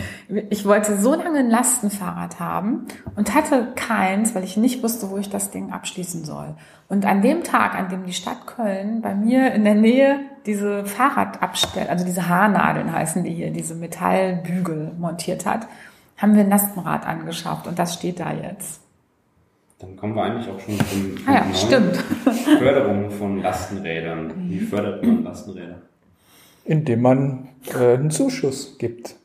Ich 0.48 0.64
wollte 0.64 0.98
so 0.98 1.14
lange 1.14 1.40
ein 1.40 1.50
Lastenfahrrad 1.50 2.40
haben 2.40 2.86
und 3.16 3.34
hatte 3.34 3.68
keins, 3.74 4.34
weil 4.34 4.44
ich 4.44 4.56
nicht 4.56 4.82
wusste, 4.82 5.10
wo 5.10 5.18
ich 5.18 5.28
das 5.28 5.50
Ding 5.50 5.72
abstelle 5.72 5.85
abschließen 5.86 6.24
soll. 6.24 6.54
Und 6.88 7.04
an 7.04 7.22
dem 7.22 7.44
Tag, 7.44 7.74
an 7.74 7.88
dem 7.88 8.04
die 8.04 8.12
Stadt 8.12 8.46
Köln 8.46 9.00
bei 9.02 9.14
mir 9.14 9.52
in 9.52 9.64
der 9.64 9.74
Nähe 9.74 10.20
diese 10.44 10.84
Fahrradabstell, 10.84 11.88
also 11.88 12.04
diese 12.04 12.28
Haarnadeln 12.28 12.92
heißen 12.92 13.24
die 13.24 13.30
hier, 13.30 13.50
diese 13.50 13.74
Metallbügel 13.74 14.92
montiert 14.98 15.46
hat, 15.46 15.66
haben 16.16 16.34
wir 16.34 16.42
ein 16.42 16.50
Lastenrad 16.50 17.06
angeschafft 17.06 17.66
und 17.66 17.78
das 17.78 17.94
steht 17.94 18.20
da 18.20 18.32
jetzt. 18.32 18.80
Dann 19.78 19.96
kommen 19.96 20.14
wir 20.14 20.22
eigentlich 20.22 20.48
auch 20.48 20.58
schon 20.58 20.78
zum 20.78 21.18
ah 21.26 21.34
ja, 21.34 21.54
stimmt. 21.54 21.96
Förderung 22.58 23.10
von 23.10 23.42
Lastenrädern. 23.42 24.32
Wie 24.48 24.60
fördert 24.60 25.04
man 25.04 25.24
Lastenräder? 25.24 25.82
Indem 26.64 27.02
man 27.02 27.48
äh, 27.78 27.94
einen 27.94 28.10
Zuschuss 28.10 28.78
gibt 28.78 29.16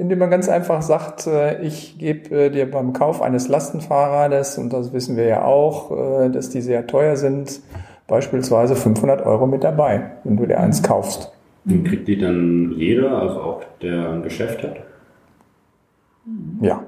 indem 0.00 0.18
man 0.18 0.30
ganz 0.30 0.48
einfach 0.48 0.80
sagt, 0.80 1.26
äh, 1.26 1.60
ich 1.62 1.98
gebe 1.98 2.46
äh, 2.46 2.50
dir 2.50 2.70
beim 2.70 2.94
Kauf 2.94 3.20
eines 3.20 3.48
Lastenfahrrades, 3.48 4.56
und 4.56 4.72
das 4.72 4.92
wissen 4.94 5.16
wir 5.16 5.26
ja 5.26 5.44
auch, 5.44 5.90
äh, 5.90 6.30
dass 6.30 6.48
die 6.48 6.62
sehr 6.62 6.86
teuer 6.86 7.16
sind, 7.16 7.60
beispielsweise 8.08 8.76
500 8.76 9.24
Euro 9.26 9.46
mit 9.46 9.62
dabei, 9.62 10.12
wenn 10.24 10.38
du 10.38 10.46
dir 10.46 10.58
eins 10.58 10.82
kaufst. 10.82 11.30
Und 11.66 11.84
kriegt 11.84 12.08
die 12.08 12.18
dann 12.18 12.72
jeder, 12.76 13.12
also 13.12 13.42
auch 13.42 13.62
der 13.82 14.10
ein 14.10 14.22
Geschäft 14.22 14.62
hat? 14.62 14.76
Ja. 16.62 16.82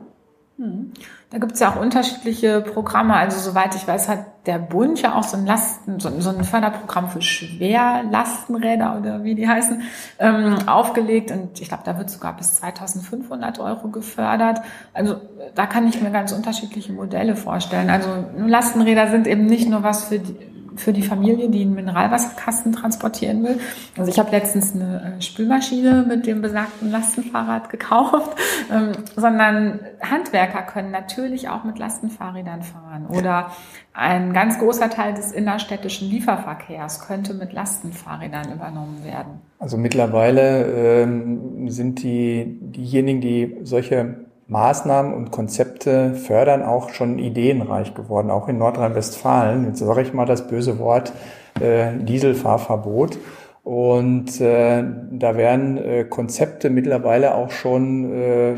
Hm. 0.63 0.93
Da 1.31 1.39
gibt 1.39 1.55
es 1.55 1.61
ja 1.61 1.73
auch 1.73 1.81
unterschiedliche 1.81 2.61
Programme. 2.61 3.15
Also 3.15 3.39
soweit 3.39 3.75
ich 3.75 3.89
weiß, 3.89 4.09
hat 4.09 4.47
der 4.47 4.59
Bund 4.59 5.03
ja 5.03 5.17
auch 5.17 5.25
so 5.25 5.37
ein 5.37 5.45
Lasten, 5.45 5.99
so, 5.99 6.09
so 6.21 6.31
ein 6.31 6.45
Förderprogramm 6.45 7.09
für 7.09 7.21
Schwerlastenräder 7.21 8.97
oder 8.97 9.25
wie 9.25 9.35
die 9.35 9.49
heißen, 9.49 9.83
ähm, 10.21 10.69
aufgelegt. 10.69 11.33
Und 11.33 11.61
ich 11.61 11.67
glaube, 11.67 11.83
da 11.85 11.99
wird 11.99 12.11
sogar 12.11 12.37
bis 12.37 12.55
2500 12.57 13.59
Euro 13.59 13.89
gefördert. 13.89 14.61
Also 14.95 15.17
da 15.57 15.67
kann 15.67 15.89
ich 15.89 16.01
mir 16.01 16.11
ganz 16.11 16.31
unterschiedliche 16.31 16.93
Modelle 16.93 17.35
vorstellen. 17.35 17.91
Also 17.91 18.09
Lastenräder 18.37 19.11
sind 19.11 19.27
eben 19.27 19.47
nicht 19.47 19.69
nur 19.69 19.83
was 19.83 20.05
für 20.05 20.21
die, 20.21 20.37
für 20.77 20.93
die 20.93 21.03
Familie, 21.03 21.49
die 21.49 21.63
einen 21.63 21.75
Mineralwasserkasten 21.75 22.73
transportieren 22.73 23.43
will. 23.45 23.59
Also 23.97 24.11
ich 24.11 24.19
habe 24.19 24.31
letztens 24.31 24.75
eine 24.75 25.17
äh, 25.19 25.23
Spülmaschine 25.23 26.05
mit 26.09 26.27
dem 26.27 26.43
besagten 26.43 26.91
Lastenfahrrad 26.91 27.71
gekauft, 27.71 28.37
ähm, 28.73 28.93
sondern 29.17 29.81
Handwerker 30.01 30.63
können 30.63 30.91
natürlich 30.91 31.49
auch 31.49 31.65
mit 31.65 31.79
Lastenfahrrädern 31.79 32.63
fahren 32.63 33.07
oder 33.07 33.53
ein 33.95 34.33
ganz 34.33 34.59
großer 34.59 34.89
Teil 34.91 35.15
des 35.15 35.33
innerstädtischen 35.33 36.09
Lieferverkehrs 36.09 37.07
könnte 37.07 37.35
mit 37.35 37.53
Lastenfahrrädern 37.53 38.53
übernommen 38.53 39.05
werden. 39.05 39.41
Also 39.59 39.77
mittlerweile 39.77 41.03
ähm, 41.03 41.69
sind 41.69 42.03
die 42.03 42.59
diejenigen, 42.61 43.21
die 43.21 43.59
solche 43.63 44.32
Maßnahmen 44.53 45.15
und 45.15 45.31
Konzepte 45.31 46.15
fördern, 46.15 46.63
auch 46.63 46.91
schon 46.91 47.19
ideenreich 47.19 47.95
geworden, 47.95 48.31
auch 48.31 48.49
in 48.49 48.59
Nordrhein-Westfalen. 48.59 49.65
Jetzt 49.67 49.79
sage 49.79 50.03
ich 50.03 50.13
mal 50.13 50.27
das 50.27 50.47
böse 50.47 50.79
Wort 50.79 51.13
äh, 51.59 51.93
Dieselfahrverbot. 51.97 53.19
Und 53.65 54.41
äh, 54.41 54.85
da 55.13 55.37
werden 55.37 55.79
äh, 55.79 56.05
Konzepte 56.05 56.69
mittlerweile 56.69 57.35
auch 57.35 57.51
schon 57.51 58.13
äh, 58.13 58.55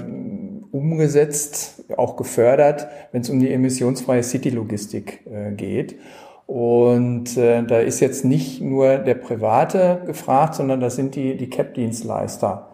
umgesetzt, 0.72 1.84
auch 1.96 2.16
gefördert, 2.16 2.88
wenn 3.12 3.20
es 3.22 3.30
um 3.30 3.38
die 3.38 3.52
emissionsfreie 3.52 4.22
City-Logistik 4.22 5.24
äh, 5.26 5.52
geht. 5.52 5.96
Und 6.46 7.36
äh, 7.36 7.62
da 7.62 7.78
ist 7.78 8.00
jetzt 8.00 8.24
nicht 8.24 8.60
nur 8.60 8.98
der 8.98 9.14
Private 9.14 10.02
gefragt, 10.06 10.56
sondern 10.56 10.80
das 10.80 10.96
sind 10.96 11.14
die, 11.14 11.36
die 11.36 11.48
CAP-Dienstleister 11.48 12.73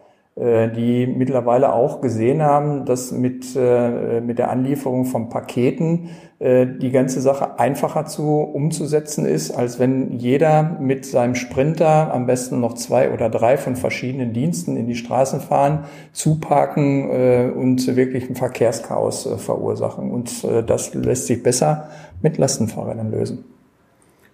die 0.70 1.07
mittlerweile 1.07 1.74
auch 1.74 2.00
gesehen 2.00 2.40
haben, 2.40 2.87
dass 2.87 3.12
mit, 3.12 3.55
äh, 3.55 4.22
mit 4.22 4.38
der 4.38 4.50
Anlieferung 4.50 5.05
von 5.05 5.29
Paketen 5.29 6.09
äh, 6.38 6.66
die 6.66 6.90
ganze 6.90 7.20
Sache 7.20 7.59
einfacher 7.59 8.07
zu 8.07 8.38
umzusetzen 8.38 9.26
ist, 9.26 9.50
als 9.50 9.79
wenn 9.79 10.12
jeder 10.12 10.79
mit 10.81 11.05
seinem 11.05 11.35
Sprinter 11.35 12.14
am 12.14 12.26
besten 12.26 12.59
noch 12.59 12.72
zwei 12.72 13.12
oder 13.12 13.29
drei 13.29 13.59
von 13.59 13.76
verschiedenen 13.76 14.33
Diensten 14.33 14.79
in 14.79 14.87
die 14.87 14.94
Straßen 14.94 15.40
fahren, 15.40 15.85
zuparken 16.12 17.53
und 17.53 17.96
wirklich 17.96 18.31
ein 18.31 18.35
Verkehrschaos 18.35 19.29
verursachen. 19.37 20.11
Und 20.11 20.46
das 20.66 20.94
lässt 20.94 21.26
sich 21.26 21.42
besser 21.42 21.88
mit 22.22 22.38
Lastenfahrrädern 22.38 23.11
lösen. 23.11 23.44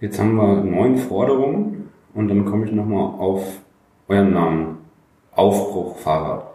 Jetzt 0.00 0.20
haben 0.20 0.36
wir 0.36 0.62
neun 0.62 0.96
Forderungen 0.96 1.88
und 2.14 2.28
dann 2.28 2.44
komme 2.44 2.66
ich 2.66 2.72
nochmal 2.72 3.18
auf 3.18 3.42
euren 4.08 4.32
Namen. 4.32 4.85
Aufbruchfahrrad. 5.36 6.46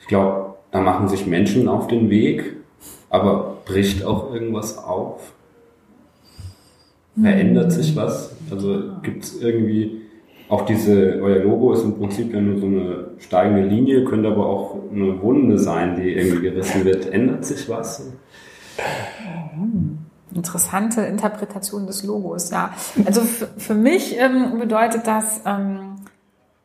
Ich 0.00 0.06
glaube, 0.06 0.54
da 0.70 0.80
machen 0.80 1.08
sich 1.08 1.26
Menschen 1.26 1.68
auf 1.68 1.86
den 1.86 2.08
Weg, 2.08 2.56
aber 3.10 3.58
bricht 3.64 4.04
auch 4.04 4.32
irgendwas 4.32 4.78
auf? 4.78 5.32
Verändert 7.20 7.72
sich 7.72 7.94
was? 7.94 8.34
Also 8.50 8.84
gibt 9.02 9.24
es 9.24 9.40
irgendwie 9.42 10.02
auch 10.52 10.66
diese, 10.66 11.18
euer 11.22 11.42
Logo 11.42 11.72
ist 11.72 11.82
im 11.82 11.96
Prinzip 11.96 12.34
ja 12.34 12.40
nur 12.40 12.58
so 12.58 12.66
eine 12.66 13.06
steigende 13.18 13.66
Linie, 13.66 14.04
könnte 14.04 14.28
aber 14.28 14.46
auch 14.46 14.76
eine 14.92 15.20
Wunde 15.22 15.58
sein, 15.58 15.96
die 15.96 16.12
irgendwie 16.12 16.42
gerissen 16.42 16.84
wird. 16.84 17.06
Ändert 17.06 17.46
sich 17.46 17.70
was? 17.70 18.12
Interessante 20.34 21.02
Interpretation 21.02 21.86
des 21.86 22.04
Logos, 22.04 22.50
ja. 22.50 22.74
Also 23.04 23.22
für, 23.22 23.74
mich 23.74 24.18
ähm, 24.18 24.58
bedeutet 24.58 25.06
das, 25.06 25.40
ähm, 25.46 25.91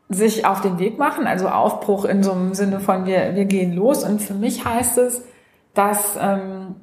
sich 0.09 0.45
auf 0.45 0.61
den 0.61 0.79
Weg 0.79 0.97
machen, 0.97 1.27
also 1.27 1.49
Aufbruch 1.49 2.05
in 2.05 2.23
so 2.23 2.31
einem 2.31 2.53
Sinne 2.53 2.79
von 2.79 3.05
wir, 3.05 3.35
wir 3.35 3.45
gehen 3.45 3.73
los. 3.73 4.03
Und 4.03 4.21
für 4.21 4.33
mich 4.33 4.63
heißt 4.63 4.97
es, 4.99 5.23
dass 5.73 6.17
ähm, 6.19 6.75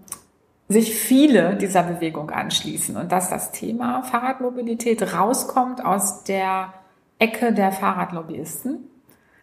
sich 0.68 0.94
viele 0.94 1.56
dieser 1.56 1.82
Bewegung 1.82 2.30
anschließen 2.30 2.96
und 2.96 3.12
dass 3.12 3.30
das 3.30 3.52
Thema 3.52 4.02
Fahrradmobilität 4.02 5.14
rauskommt 5.14 5.84
aus 5.84 6.24
der 6.24 6.74
Ecke 7.18 7.52
der 7.52 7.72
Fahrradlobbyisten, 7.72 8.78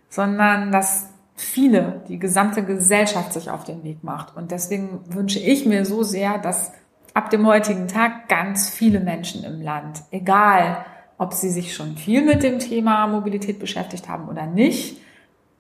sondern 0.10 0.72
dass 0.72 1.10
viele, 1.36 2.04
die 2.08 2.20
gesamte 2.20 2.64
Gesellschaft 2.64 3.34
sich 3.34 3.50
auf 3.50 3.64
den 3.64 3.84
Weg 3.84 4.04
macht. 4.04 4.36
Und 4.36 4.52
deswegen 4.52 5.02
wünsche 5.08 5.40
ich 5.40 5.66
mir 5.66 5.86
so 5.86 6.04
sehr, 6.04 6.38
dass 6.38 6.72
ab 7.14 7.30
dem 7.30 7.48
heutigen 7.48 7.88
Tag 7.88 8.30
ganz 8.30 8.70
viele 8.70 9.00
Menschen 9.00 9.44
im 9.44 9.62
Land, 9.62 10.04
egal 10.12 10.86
ob 11.22 11.36
sie 11.36 11.52
sich 11.52 11.76
schon 11.76 11.98
viel 11.98 12.26
mit 12.26 12.42
dem 12.42 12.58
Thema 12.58 13.06
Mobilität 13.06 13.60
beschäftigt 13.60 14.10
haben 14.10 14.28
oder 14.28 14.48
nicht, 14.48 15.00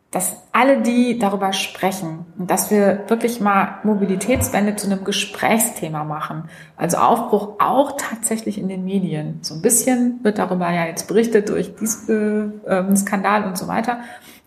dass 0.09 0.35
alle 0.51 0.81
die 0.81 1.19
darüber 1.19 1.53
sprechen 1.53 2.25
und 2.39 2.49
dass 2.49 2.71
wir 2.71 3.03
wirklich 3.09 3.39
mal 3.39 3.75
Mobilitätswende 3.83 4.75
zu 4.75 4.87
einem 4.87 5.03
Gesprächsthema 5.03 6.03
machen. 6.03 6.49
Also 6.77 6.97
Aufbruch 6.97 7.59
auch 7.59 7.95
tatsächlich 7.95 8.57
in 8.57 8.69
den 8.69 8.83
Medien. 8.83 9.37
So 9.43 9.53
ein 9.53 9.61
bisschen 9.61 10.19
wird 10.23 10.39
darüber 10.39 10.71
ja 10.71 10.87
jetzt 10.87 11.07
berichtet 11.07 11.49
durch 11.49 11.75
diesen 11.75 12.65
äh, 12.65 12.95
Skandal 12.95 13.45
und 13.45 13.55
so 13.55 13.67
weiter. 13.67 13.99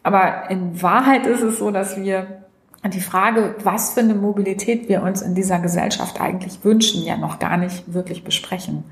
Aber 0.03 0.51
in 0.51 0.83
Wahrheit 0.83 1.27
ist 1.27 1.43
es 1.43 1.61
so, 1.61 1.71
dass 1.71 1.97
wir 1.97 2.27
die 2.93 3.01
Frage, 3.01 3.55
was 3.63 3.95
für 3.95 4.01
eine 4.01 4.15
Mobilität 4.15 4.89
wir 4.89 5.05
uns 5.05 5.23
in 5.23 5.37
dieser 5.37 5.61
Gesellschaft 5.61 6.21
eigentlich 6.21 6.65
wünschen, 6.65 7.05
ja 7.05 7.17
noch 7.17 7.39
gar 7.39 7.57
nicht 7.57 7.95
wirklich 7.95 8.25
besprechen. 8.25 8.83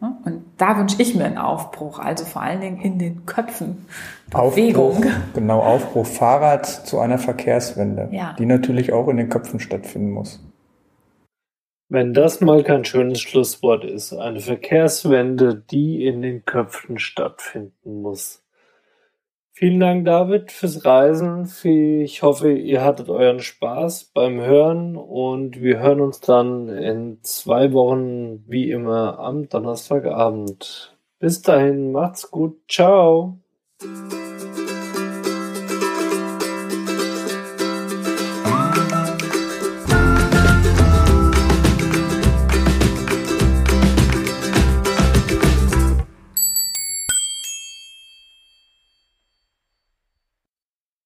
Ne? 0.00 0.16
Und 0.24 0.44
da 0.56 0.78
wünsche 0.78 1.00
ich 1.00 1.14
mir 1.14 1.24
einen 1.24 1.38
Aufbruch, 1.38 1.98
also 1.98 2.24
vor 2.24 2.42
allen 2.42 2.60
Dingen 2.60 2.80
in 2.80 2.98
den 2.98 3.26
Köpfen. 3.26 3.86
Bewegung. 4.30 4.96
Aufbruch, 4.96 5.10
genau, 5.34 5.60
Aufbruch 5.60 6.06
Fahrrad 6.06 6.66
zu 6.66 6.98
einer 6.98 7.18
Verkehrswende, 7.18 8.08
ja. 8.12 8.34
die 8.38 8.46
natürlich 8.46 8.92
auch 8.92 9.08
in 9.08 9.16
den 9.16 9.28
Köpfen 9.28 9.60
stattfinden 9.60 10.10
muss. 10.10 10.40
Wenn 11.88 12.14
das 12.14 12.40
mal 12.40 12.64
kein 12.64 12.84
schönes 12.84 13.20
Schlusswort 13.20 13.84
ist, 13.84 14.12
eine 14.12 14.40
Verkehrswende, 14.40 15.54
die 15.70 16.04
in 16.04 16.20
den 16.20 16.44
Köpfen 16.44 16.98
stattfinden 16.98 18.02
muss. 18.02 18.42
Vielen 19.58 19.80
Dank, 19.80 20.04
David, 20.04 20.52
fürs 20.52 20.84
Reisen. 20.84 21.50
Ich 21.64 22.22
hoffe, 22.22 22.52
ihr 22.52 22.84
hattet 22.84 23.08
euren 23.08 23.40
Spaß 23.40 24.10
beim 24.12 24.38
Hören 24.38 24.96
und 24.96 25.62
wir 25.62 25.78
hören 25.78 26.02
uns 26.02 26.20
dann 26.20 26.68
in 26.68 27.20
zwei 27.22 27.72
Wochen 27.72 28.44
wie 28.46 28.70
immer 28.70 29.18
am 29.18 29.48
Donnerstagabend. 29.48 30.98
Bis 31.18 31.40
dahin, 31.40 31.90
macht's 31.90 32.30
gut. 32.30 32.60
Ciao. 32.68 33.38